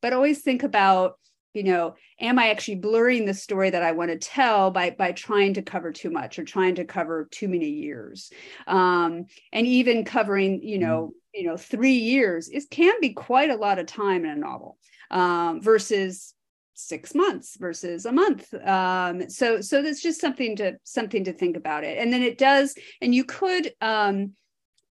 but 0.00 0.12
always 0.12 0.42
think 0.42 0.62
about 0.62 1.14
you 1.54 1.62
know 1.62 1.94
am 2.20 2.38
i 2.38 2.50
actually 2.50 2.76
blurring 2.76 3.24
the 3.24 3.34
story 3.34 3.70
that 3.70 3.82
i 3.82 3.92
want 3.92 4.10
to 4.10 4.18
tell 4.18 4.70
by 4.70 4.90
by 4.90 5.12
trying 5.12 5.54
to 5.54 5.62
cover 5.62 5.92
too 5.92 6.10
much 6.10 6.38
or 6.38 6.44
trying 6.44 6.74
to 6.74 6.84
cover 6.84 7.28
too 7.30 7.48
many 7.48 7.68
years? 7.68 8.30
Um, 8.66 9.26
and 9.52 9.66
even 9.66 10.04
covering 10.04 10.62
you 10.62 10.78
know 10.78 11.06
mm-hmm. 11.06 11.40
you 11.40 11.48
know 11.48 11.56
three 11.56 11.98
years 11.98 12.48
it 12.48 12.64
can 12.70 12.94
be 13.00 13.12
quite 13.12 13.50
a 13.50 13.56
lot 13.56 13.78
of 13.78 13.86
time 13.86 14.24
in 14.24 14.30
a 14.30 14.36
novel 14.36 14.78
um, 15.10 15.60
versus 15.60 16.34
six 16.80 17.14
months 17.14 17.56
versus 17.58 18.06
a 18.06 18.12
month. 18.12 18.52
Um, 18.54 19.28
so 19.28 19.60
so 19.60 19.82
that's 19.82 20.02
just 20.02 20.20
something 20.20 20.56
to 20.56 20.76
something 20.84 21.24
to 21.24 21.32
think 21.32 21.56
about 21.56 21.84
it. 21.84 21.98
And 21.98 22.12
then 22.12 22.22
it 22.22 22.38
does 22.38 22.74
and 23.00 23.14
you 23.14 23.24
could 23.24 23.72
um, 23.80 24.32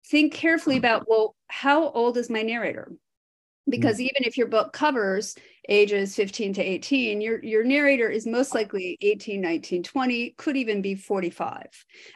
think 0.08 0.34
carefully 0.34 0.78
about 0.78 1.06
well 1.08 1.36
how 1.48 1.90
old 1.90 2.18
is 2.18 2.30
my 2.30 2.42
narrator 2.42 2.92
because 3.68 3.98
mm. 3.98 4.02
even 4.02 4.24
if 4.24 4.38
your 4.38 4.48
book 4.48 4.74
covers 4.74 5.36
ages 5.68 6.16
15 6.16 6.54
to 6.54 6.62
18 6.62 7.22
your 7.22 7.44
your 7.44 7.64
narrator 7.64 8.10
is 8.10 8.28
most 8.28 8.54
likely 8.54 8.98
18 9.02 9.42
19 9.42 9.84
20 9.84 10.30
could 10.38 10.58
even 10.58 10.82
be 10.82 10.96
45 10.96 11.66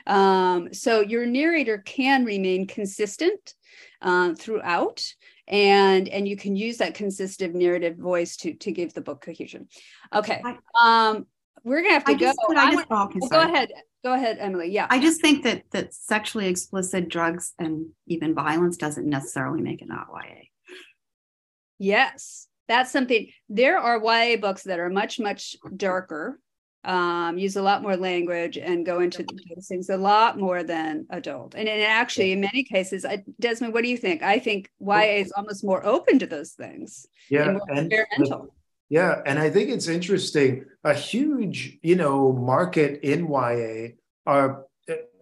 um, 0.07 0.73
so 0.73 1.01
your 1.01 1.25
narrator 1.25 1.79
can 1.79 2.25
remain 2.25 2.67
consistent 2.67 3.55
uh, 4.01 4.33
throughout 4.35 5.03
and 5.47 6.07
and 6.07 6.27
you 6.27 6.37
can 6.37 6.55
use 6.55 6.77
that 6.77 6.93
consistent 6.93 7.55
narrative 7.55 7.97
voice 7.97 8.37
to 8.37 8.53
to 8.53 8.71
give 8.71 8.93
the 8.93 9.01
book 9.01 9.21
cohesion. 9.21 9.67
Okay 10.13 10.41
um 10.79 11.25
we're 11.63 11.81
gonna 11.81 11.95
have 11.95 12.05
to 12.05 12.11
I 12.11 12.13
go. 12.13 12.19
just, 12.19 12.39
I 12.55 12.71
just, 12.71 12.85
oh, 12.89 13.09
go 13.29 13.41
ahead 13.41 13.71
go 14.03 14.13
ahead 14.13 14.37
emily 14.39 14.69
yeah. 14.71 14.87
I 14.89 14.99
just 14.99 15.21
think 15.21 15.43
that 15.43 15.63
that 15.71 15.93
sexually 15.93 16.47
explicit 16.47 17.09
drugs 17.09 17.53
and 17.59 17.87
even 18.07 18.33
violence 18.33 18.77
doesn't 18.77 19.07
necessarily 19.07 19.61
make 19.61 19.81
it 19.81 19.87
not 19.89 20.07
ya 20.13 20.21
Yes, 21.79 22.47
that's 22.67 22.91
something. 22.91 23.27
There 23.47 23.79
are 23.79 23.97
YA 23.97 24.37
books 24.37 24.63
that 24.63 24.79
are 24.79 24.89
much, 24.89 25.19
much 25.19 25.55
darker, 25.75 26.39
um, 26.83 27.37
use 27.37 27.55
a 27.55 27.61
lot 27.61 27.81
more 27.81 27.97
language, 27.97 28.57
and 28.57 28.85
go 28.85 28.99
into 28.99 29.25
those 29.55 29.67
things 29.67 29.89
a 29.89 29.97
lot 29.97 30.37
more 30.37 30.63
than 30.63 31.07
adult. 31.09 31.55
And, 31.55 31.67
and 31.67 31.81
actually, 31.81 32.31
in 32.31 32.41
many 32.41 32.63
cases, 32.63 33.05
I, 33.05 33.23
Desmond, 33.39 33.73
what 33.73 33.83
do 33.83 33.89
you 33.89 33.97
think? 33.97 34.21
I 34.23 34.39
think 34.39 34.69
YA 34.79 35.21
is 35.21 35.31
almost 35.31 35.63
more 35.63 35.85
open 35.85 36.19
to 36.19 36.27
those 36.27 36.51
things. 36.51 37.07
Yeah, 37.29 37.57
and, 37.69 37.91
experimental. 37.91 38.53
Yeah, 38.89 39.21
and 39.25 39.39
I 39.39 39.49
think 39.49 39.69
it's 39.69 39.87
interesting. 39.87 40.65
A 40.83 40.93
huge, 40.93 41.77
you 41.81 41.95
know, 41.95 42.33
market 42.33 43.01
in 43.03 43.27
YA 43.27 43.95
are 44.25 44.65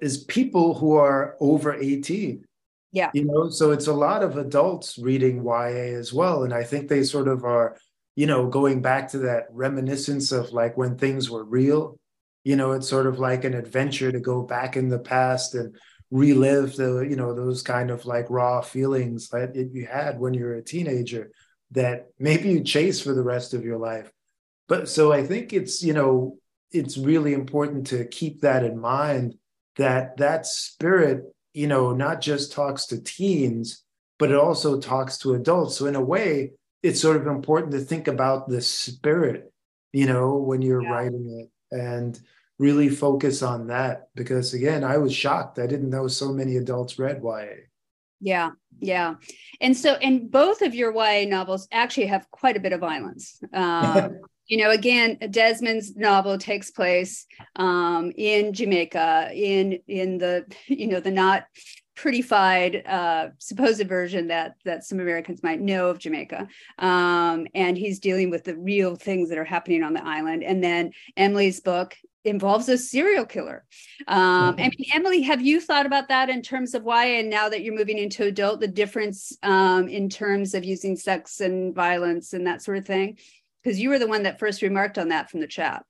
is 0.02 0.24
people 0.26 0.74
who 0.74 0.96
are 0.96 1.36
over 1.40 1.74
18 1.74 2.46
yeah. 2.92 3.12
You 3.14 3.26
know, 3.26 3.50
so 3.50 3.72
it's 3.72 3.88
a 3.88 3.94
lot 3.94 4.24
of 4.24 4.38
adults 4.38 4.98
reading 4.98 5.44
YA 5.44 5.98
as 5.98 6.14
well. 6.14 6.44
And 6.44 6.54
I 6.54 6.64
think 6.64 6.88
they 6.88 7.04
sort 7.04 7.28
of 7.28 7.44
are, 7.44 7.78
you 8.16 8.26
know, 8.26 8.48
going 8.48 8.82
back 8.82 9.10
to 9.10 9.20
that 9.20 9.46
reminiscence 9.52 10.32
of 10.32 10.52
like 10.52 10.78
when 10.78 10.98
things 10.98 11.30
were 11.30 11.44
real. 11.44 12.00
You 12.44 12.56
know, 12.56 12.72
it's 12.72 12.88
sort 12.88 13.08
of 13.08 13.20
like 13.20 13.44
an 13.44 13.54
adventure 13.54 14.12
to 14.12 14.20
go 14.20 14.42
back 14.42 14.78
in 14.78 14.88
the 14.88 15.00
past 15.00 15.54
and 15.54 15.76
relive 16.10 16.78
the, 16.78 17.00
you 17.02 17.18
know, 17.18 17.34
those 17.34 17.62
kind 17.62 17.92
of 17.92 18.06
like 18.06 18.30
raw 18.30 18.62
feelings 18.62 19.28
that 19.30 19.56
you 19.56 19.86
had 19.86 20.20
when 20.20 20.34
you 20.34 20.46
were 20.46 20.56
a 20.56 20.64
teenager 20.64 21.30
that 21.72 22.06
maybe 22.18 22.50
you 22.50 22.64
chase 22.64 23.02
for 23.02 23.14
the 23.14 23.24
rest 23.24 23.54
of 23.54 23.66
your 23.66 23.78
life. 23.78 24.10
But 24.70 24.88
so 24.88 25.12
I 25.12 25.24
think 25.24 25.52
it's, 25.52 25.84
you 25.84 25.94
know, 25.94 26.38
it's 26.72 26.98
really 26.98 27.34
important 27.34 27.88
to 27.88 28.06
keep 28.06 28.42
that 28.42 28.64
in 28.64 28.80
mind 28.80 29.36
that 29.76 30.18
that 30.18 30.46
spirit 30.46 31.24
you 31.58 31.66
know, 31.66 31.92
not 31.92 32.22
just 32.22 32.52
talks 32.52 32.86
to 32.86 33.02
teens, 33.02 33.84
but 34.20 34.30
it 34.30 34.38
also 34.38 34.80
talks 34.80 35.18
to 35.18 35.34
adults. 35.34 35.76
So 35.76 35.88
in 35.88 35.96
a 35.96 36.02
way, 36.02 36.52
it's 36.84 37.02
sort 37.02 37.18
of 37.18 37.26
important 37.26 37.72
to 37.72 37.80
think 37.80 38.08
about 38.08 38.48
the 38.48 38.62
spirit, 38.62 39.52
you 39.92 40.06
know, 40.06 40.36
when 40.36 40.62
you're 40.62 40.84
yeah. 40.84 40.92
writing 40.92 41.50
it 41.72 41.76
and 41.76 42.20
really 42.60 42.90
focus 42.90 43.42
on 43.42 43.68
that. 43.68 44.10
Because 44.14 44.54
again, 44.54 44.84
I 44.84 44.98
was 44.98 45.12
shocked. 45.12 45.58
I 45.58 45.66
didn't 45.66 45.90
know 45.90 46.08
so 46.08 46.32
many 46.32 46.58
adults 46.58 47.00
read 47.00 47.22
YA. 47.24 47.66
Yeah, 48.20 48.52
yeah. 48.80 49.16
And 49.60 49.76
so, 49.76 49.94
and 49.94 50.30
both 50.30 50.62
of 50.62 50.76
your 50.76 50.94
YA 50.94 51.28
novels 51.28 51.68
actually 51.72 52.08
have 52.08 52.30
quite 52.30 52.56
a 52.56 52.60
bit 52.60 52.74
of 52.74 52.82
violence. 52.82 53.42
Um, 53.52 54.20
you 54.48 54.58
know, 54.58 54.72
again, 54.72 55.18
Desmond's 55.30 55.96
novel 55.96 56.38
takes 56.38 56.72
place 56.72 57.26
um, 57.56 58.12
in 58.16 58.54
Jamaica, 58.54 59.32
in 59.34 59.80
in 59.88 60.18
the 60.18 60.46
you 60.68 60.88
know 60.88 61.00
the 61.00 61.12
not 61.12 61.46
prettified 61.96 62.84
uh, 62.86 63.30
supposed 63.40 63.86
version 63.88 64.28
that 64.28 64.56
that 64.64 64.84
some 64.84 65.00
Americans 65.00 65.44
might 65.44 65.60
know 65.60 65.90
of 65.90 66.00
Jamaica, 66.00 66.48
um, 66.80 67.48
and 67.54 67.78
he's 67.78 68.00
dealing 68.00 68.30
with 68.30 68.44
the 68.44 68.56
real 68.56 68.96
things 68.96 69.30
that 69.30 69.38
are 69.38 69.44
happening 69.44 69.84
on 69.84 69.94
the 69.94 70.06
island. 70.06 70.44
And 70.44 70.64
then 70.64 70.92
Emily's 71.18 71.60
book 71.60 71.98
involves 72.28 72.68
a 72.70 72.78
serial 72.78 73.26
killer. 73.26 73.66
Um, 74.08 74.56
mm-hmm. 74.56 74.62
I 74.62 74.64
mean, 74.64 74.90
Emily, 74.94 75.22
have 75.24 75.42
you 75.42 75.60
thought 75.62 75.86
about 75.86 76.10
that 76.10 76.30
in 76.30 76.42
terms 76.42 76.74
of 76.74 76.84
why, 76.84 77.06
and 77.06 77.30
now 77.30 77.50
that 77.50 77.64
you're 77.64 77.76
moving 77.76 77.98
into 77.98 78.26
adult, 78.26 78.60
the 78.60 78.68
difference 78.68 79.36
um, 79.44 79.88
in 79.88 80.10
terms 80.10 80.54
of 80.54 80.64
using 80.64 80.96
sex 80.96 81.40
and 81.40 81.74
violence 81.74 82.34
and 82.34 82.46
that 82.46 82.62
sort 82.62 82.78
of 82.78 82.86
thing? 82.86 83.18
Because 83.68 83.82
you 83.82 83.90
were 83.90 84.00
the 84.00 84.08
one 84.08 84.24
that 84.24 84.40
first 84.40 84.62
remarked 84.62 84.98
on 84.98 85.10
that 85.10 85.30
from 85.30 85.42
the 85.42 85.48
chat. 85.48 85.84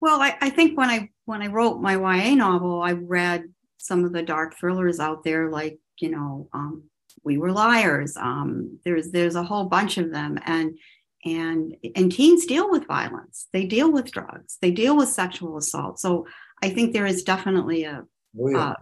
Well, 0.00 0.20
I, 0.20 0.36
I, 0.40 0.50
think 0.50 0.76
when 0.76 0.90
I 0.90 1.10
when 1.26 1.40
I 1.40 1.46
wrote 1.46 1.80
my 1.80 1.92
YA 1.92 2.34
novel, 2.34 2.82
I 2.82 2.92
read 2.92 3.44
some 3.76 4.04
of 4.04 4.12
the 4.12 4.24
dark 4.24 4.58
thrillers 4.58 4.98
out 4.98 5.22
there, 5.22 5.48
like 5.48 5.78
you 6.00 6.10
know, 6.10 6.48
um, 6.52 6.82
We 7.22 7.38
Were 7.38 7.52
Liars. 7.52 8.16
Um, 8.16 8.80
there's 8.84 9.12
there's 9.12 9.36
a 9.36 9.44
whole 9.44 9.66
bunch 9.66 9.96
of 9.96 10.10
them, 10.10 10.40
and 10.44 10.76
and 11.24 11.76
and 11.94 12.10
teens 12.10 12.46
deal 12.46 12.68
with 12.68 12.88
violence. 12.88 13.46
They 13.52 13.64
deal 13.64 13.92
with 13.92 14.10
drugs. 14.10 14.58
They 14.60 14.72
deal 14.72 14.96
with 14.96 15.08
sexual 15.08 15.58
assault. 15.58 16.00
So 16.00 16.26
I 16.64 16.70
think 16.70 16.92
there 16.92 17.06
is 17.06 17.22
definitely 17.22 17.84
a. 17.84 18.02
Oh, 18.40 18.48
yeah. 18.48 18.70
Uh, 18.70 18.74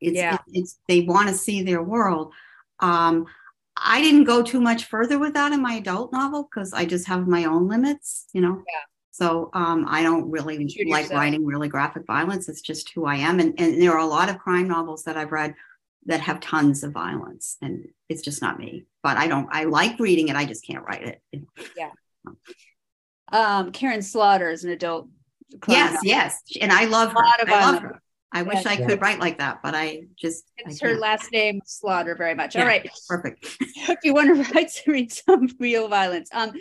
it's, 0.00 0.16
yeah. 0.16 0.34
It, 0.34 0.60
it's 0.60 0.78
they 0.88 1.02
want 1.02 1.28
to 1.28 1.34
see 1.34 1.62
their 1.62 1.82
world. 1.82 2.32
Um, 2.80 3.26
I 3.76 4.00
didn't 4.02 4.24
go 4.24 4.42
too 4.42 4.60
much 4.60 4.84
further 4.84 5.18
with 5.18 5.34
that 5.34 5.52
in 5.52 5.62
my 5.62 5.74
adult 5.74 6.12
novel 6.12 6.44
because 6.44 6.72
I 6.72 6.84
just 6.84 7.06
have 7.08 7.26
my 7.26 7.44
own 7.44 7.68
limits, 7.68 8.26
you 8.32 8.40
know. 8.40 8.62
Yeah. 8.66 8.80
So 9.12 9.50
um, 9.52 9.86
I 9.88 10.02
don't 10.02 10.30
really 10.30 10.58
like 10.58 10.76
yourself. 10.76 11.12
writing 11.12 11.44
really 11.44 11.68
graphic 11.68 12.06
violence. 12.06 12.48
It's 12.48 12.62
just 12.62 12.90
who 12.90 13.04
I 13.04 13.16
am. 13.16 13.40
And, 13.40 13.54
and 13.58 13.80
there 13.80 13.92
are 13.92 13.98
a 13.98 14.06
lot 14.06 14.30
of 14.30 14.38
crime 14.38 14.68
novels 14.68 15.04
that 15.04 15.16
I've 15.16 15.32
read 15.32 15.54
that 16.06 16.20
have 16.20 16.40
tons 16.40 16.82
of 16.82 16.92
violence, 16.92 17.56
and 17.62 17.88
it's 18.08 18.22
just 18.22 18.42
not 18.42 18.58
me. 18.58 18.84
But 19.02 19.16
I 19.16 19.28
don't. 19.28 19.48
I 19.52 19.64
like 19.64 19.98
reading 20.00 20.28
it. 20.28 20.36
I 20.36 20.44
just 20.44 20.66
can't 20.66 20.84
write 20.84 21.02
it. 21.02 21.22
Yeah. 21.76 21.90
Um, 23.30 23.72
Karin 23.72 24.02
Slaughter 24.02 24.50
is 24.50 24.64
an 24.64 24.70
adult. 24.70 25.08
yes, 25.68 25.92
novel. 25.92 26.00
yes, 26.04 26.42
and 26.60 26.72
I 26.72 26.86
love 26.86 27.12
her. 27.12 27.22
I 27.22 27.44
love 27.46 27.82
her. 27.82 28.01
I 28.32 28.42
wish 28.42 28.64
I 28.64 28.76
could 28.76 29.00
write 29.00 29.18
like 29.18 29.38
that, 29.38 29.60
but 29.62 29.74
I 29.74 30.04
just. 30.16 30.44
It's 30.56 30.82
I 30.82 30.88
her 30.88 30.96
last 30.96 31.30
name, 31.32 31.60
Slaughter, 31.66 32.14
very 32.14 32.34
much. 32.34 32.54
Yeah, 32.54 32.62
All 32.62 32.66
right. 32.66 32.88
Perfect. 33.08 33.46
if 33.60 33.98
you 34.02 34.14
want 34.14 34.28
to 34.46 34.52
write, 34.54 34.70
read 34.86 35.12
some 35.12 35.48
real 35.58 35.88
violence. 35.88 36.30
Um, 36.32 36.52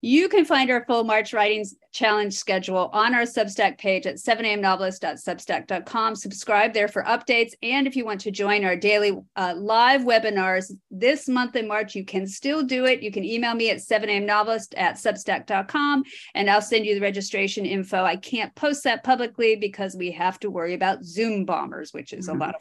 you 0.00 0.28
can 0.28 0.44
find 0.44 0.70
our 0.70 0.84
full 0.84 1.02
March 1.02 1.32
Writings 1.32 1.74
Challenge 1.90 2.32
schedule 2.32 2.90
on 2.92 3.14
our 3.14 3.22
Substack 3.22 3.78
page 3.78 4.06
at 4.06 4.16
7amnovelist.substack.com. 4.16 6.14
Subscribe 6.14 6.72
there 6.72 6.86
for 6.86 7.02
updates. 7.02 7.54
And 7.62 7.86
if 7.86 7.96
you 7.96 8.04
want 8.04 8.20
to 8.20 8.30
join 8.30 8.64
our 8.64 8.76
daily 8.76 9.18
uh, 9.34 9.54
live 9.56 10.02
webinars 10.02 10.70
this 10.90 11.28
month 11.28 11.56
in 11.56 11.66
March, 11.66 11.96
you 11.96 12.04
can 12.04 12.28
still 12.28 12.62
do 12.62 12.84
it. 12.84 13.02
You 13.02 13.10
can 13.10 13.24
email 13.24 13.54
me 13.54 13.70
at 13.70 13.78
7amnovelist 13.78 14.74
at 14.76 14.96
substack.com 14.96 16.04
and 16.34 16.48
I'll 16.48 16.62
send 16.62 16.86
you 16.86 16.94
the 16.94 17.00
registration 17.00 17.66
info. 17.66 18.04
I 18.04 18.16
can't 18.16 18.54
post 18.54 18.84
that 18.84 19.02
publicly 19.02 19.56
because 19.56 19.96
we 19.96 20.12
have 20.12 20.38
to 20.40 20.50
worry 20.50 20.74
about 20.74 21.04
Zoom 21.04 21.44
bombers, 21.44 21.92
which 21.92 22.12
is 22.12 22.28
mm-hmm. 22.28 22.40
a 22.40 22.44
lot 22.44 22.54
of 22.54 22.60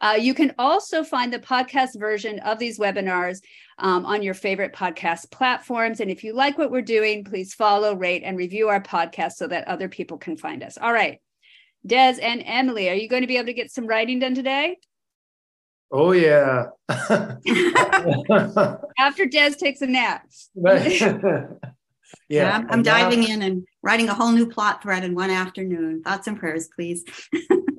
uh, 0.00 0.16
you 0.18 0.34
can 0.34 0.54
also 0.58 1.04
find 1.04 1.32
the 1.32 1.38
podcast 1.38 1.98
version 1.98 2.38
of 2.40 2.58
these 2.58 2.78
webinars 2.78 3.40
um, 3.78 4.06
on 4.06 4.22
your 4.22 4.34
favorite 4.34 4.72
podcast 4.72 5.30
platforms. 5.30 6.00
And 6.00 6.10
if 6.10 6.24
you 6.24 6.32
like 6.34 6.58
what 6.58 6.70
we're 6.70 6.82
doing, 6.82 7.24
please 7.24 7.54
follow, 7.54 7.94
rate, 7.94 8.22
and 8.24 8.36
review 8.36 8.68
our 8.68 8.80
podcast 8.80 9.32
so 9.32 9.46
that 9.48 9.68
other 9.68 9.88
people 9.88 10.18
can 10.18 10.36
find 10.36 10.62
us. 10.62 10.78
All 10.78 10.92
right. 10.92 11.20
Des 11.86 12.18
and 12.20 12.42
Emily, 12.44 12.88
are 12.88 12.94
you 12.94 13.08
going 13.08 13.22
to 13.22 13.28
be 13.28 13.36
able 13.36 13.46
to 13.46 13.52
get 13.52 13.70
some 13.70 13.86
writing 13.86 14.18
done 14.18 14.34
today? 14.34 14.78
Oh, 15.92 16.12
yeah. 16.12 16.66
After 18.98 19.26
Des 19.26 19.52
takes 19.52 19.82
a 19.82 19.86
nap. 19.86 20.26
yeah, 22.28 22.56
I'm, 22.56 22.70
I'm 22.70 22.82
diving 22.82 23.22
in 23.24 23.42
and 23.42 23.66
writing 23.82 24.08
a 24.08 24.14
whole 24.14 24.32
new 24.32 24.48
plot 24.48 24.82
thread 24.82 25.04
in 25.04 25.14
one 25.14 25.30
afternoon. 25.30 26.02
Thoughts 26.02 26.26
and 26.26 26.38
prayers, 26.38 26.68
please. 26.74 27.04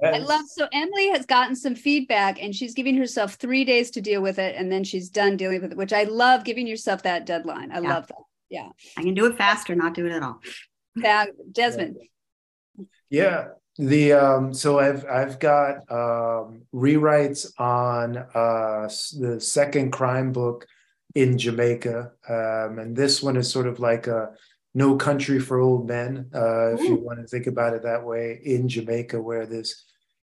I 0.03 0.19
love 0.19 0.45
so 0.47 0.67
Emily 0.71 1.09
has 1.09 1.25
gotten 1.25 1.55
some 1.55 1.75
feedback 1.75 2.41
and 2.41 2.55
she's 2.55 2.73
giving 2.73 2.95
herself 2.95 3.33
three 3.33 3.65
days 3.65 3.91
to 3.91 4.01
deal 4.01 4.21
with 4.21 4.39
it 4.39 4.55
and 4.55 4.71
then 4.71 4.83
she's 4.83 5.09
done 5.09 5.37
dealing 5.37 5.61
with 5.61 5.71
it, 5.71 5.77
which 5.77 5.93
I 5.93 6.03
love 6.03 6.43
giving 6.43 6.67
yourself 6.67 7.03
that 7.03 7.25
deadline. 7.25 7.71
I 7.71 7.79
yeah. 7.79 7.89
love 7.89 8.07
that. 8.07 8.17
Yeah. 8.49 8.69
I 8.97 9.03
can 9.03 9.13
do 9.13 9.25
it 9.25 9.37
faster, 9.37 9.75
not 9.75 9.93
do 9.93 10.05
it 10.05 10.11
at 10.11 10.23
all. 10.23 10.39
Yeah, 10.95 11.25
Desmond. 11.51 11.97
Yeah. 13.09 13.49
The 13.77 14.13
um 14.13 14.53
so 14.53 14.79
I've 14.79 15.05
I've 15.05 15.39
got 15.39 15.91
um 15.91 16.63
rewrites 16.73 17.51
on 17.59 18.17
uh 18.17 18.89
the 19.19 19.39
second 19.39 19.91
crime 19.91 20.31
book 20.31 20.65
in 21.21 21.29
Jamaica. 21.43 21.97
Um 22.35 22.71
and 22.81 22.91
this 23.01 23.15
one 23.27 23.37
is 23.41 23.49
sort 23.57 23.67
of 23.71 23.79
like 23.89 24.05
a 24.07 24.21
no 24.77 24.95
Country 24.95 25.39
for 25.39 25.57
Old 25.59 25.87
Men, 25.87 26.29
uh, 26.35 26.75
if 26.75 26.81
you 26.81 26.95
want 27.07 27.19
to 27.19 27.27
think 27.27 27.47
about 27.47 27.73
it 27.73 27.81
that 27.81 28.05
way, 28.05 28.39
in 28.43 28.69
Jamaica, 28.69 29.19
where 29.19 29.47
this 29.47 29.69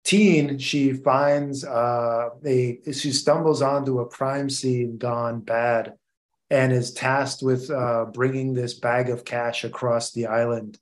teen 0.04 0.60
she 0.60 0.92
finds 0.92 1.64
uh, 1.64 2.30
a 2.46 2.78
she 2.92 3.12
stumbles 3.14 3.62
onto 3.62 4.00
a 4.00 4.10
crime 4.18 4.50
scene 4.50 4.98
gone 4.98 5.40
bad, 5.40 5.94
and 6.50 6.74
is 6.74 6.94
tasked 6.94 7.42
with 7.42 7.72
uh, 7.72 8.06
bringing 8.20 8.54
this 8.54 8.74
bag 8.74 9.10
of 9.10 9.24
cash 9.24 9.64
across 9.64 10.12
the 10.12 10.26
island, 10.26 10.78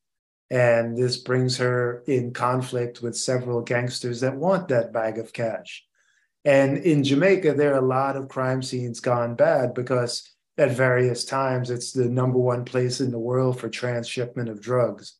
and 0.49 0.97
this 0.97 1.17
brings 1.17 1.57
her 1.57 2.03
in 2.07 2.33
conflict 2.33 3.03
with 3.03 3.15
several 3.15 3.61
gangsters 3.61 4.21
that 4.21 4.35
want 4.35 4.69
that 4.69 4.91
bag 4.91 5.19
of 5.19 5.33
cash. 5.33 5.85
And 6.43 6.77
in 6.79 7.03
Jamaica, 7.03 7.53
there 7.53 7.73
are 7.73 7.83
a 7.83 7.87
lot 7.87 8.15
of 8.15 8.29
crime 8.29 8.63
scenes 8.63 8.99
gone 8.99 9.35
bad 9.35 9.73
because 9.73 10.31
at 10.57 10.71
various 10.71 11.25
times. 11.25 11.69
It's 11.69 11.91
the 11.91 12.05
number 12.05 12.37
one 12.37 12.65
place 12.65 13.01
in 13.01 13.11
the 13.11 13.19
world 13.19 13.59
for 13.59 13.69
transshipment 13.69 14.49
of 14.49 14.61
drugs. 14.61 15.17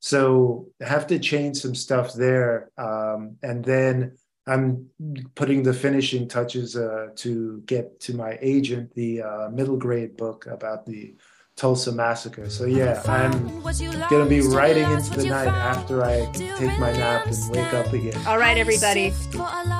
So 0.00 0.68
I 0.82 0.88
have 0.88 1.06
to 1.08 1.18
change 1.18 1.56
some 1.56 1.74
stuff 1.74 2.12
there. 2.12 2.70
Um, 2.76 3.36
and 3.42 3.64
then 3.64 4.18
I'm 4.46 4.90
putting 5.34 5.62
the 5.62 5.72
finishing 5.72 6.28
touches 6.28 6.76
uh, 6.76 7.08
to 7.16 7.62
get 7.64 8.00
to 8.00 8.14
my 8.14 8.38
agent 8.42 8.94
the 8.94 9.22
uh, 9.22 9.48
middle 9.50 9.78
grade 9.78 10.16
book 10.16 10.46
about 10.46 10.84
the 10.84 11.14
Tulsa 11.56 11.92
Massacre. 11.92 12.50
So 12.50 12.64
yeah, 12.64 13.00
I'm 13.06 13.62
gonna 14.10 14.26
be 14.26 14.40
writing 14.40 14.90
into 14.90 15.10
the 15.10 15.26
night 15.26 15.46
after 15.46 16.02
I 16.02 16.26
take 16.32 16.78
my 16.80 16.92
nap 16.92 17.26
and 17.26 17.50
wake 17.50 17.72
up 17.72 17.92
again. 17.92 18.20
All 18.26 18.38
right, 18.38 18.58
everybody, 18.58 19.12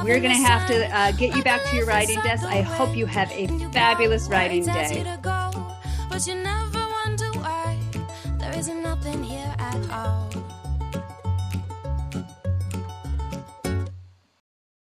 we're 0.04 0.20
gonna 0.20 0.34
have 0.34 0.68
to 0.68 0.96
uh, 0.96 1.10
get 1.12 1.34
you 1.34 1.42
back 1.42 1.64
to 1.70 1.76
your 1.76 1.86
writing 1.86 2.20
desk. 2.20 2.44
I 2.44 2.62
hope 2.62 2.96
you 2.96 3.06
have 3.06 3.30
a 3.32 3.48
fabulous 3.72 4.28
writing 4.28 4.64
day. 4.66 5.04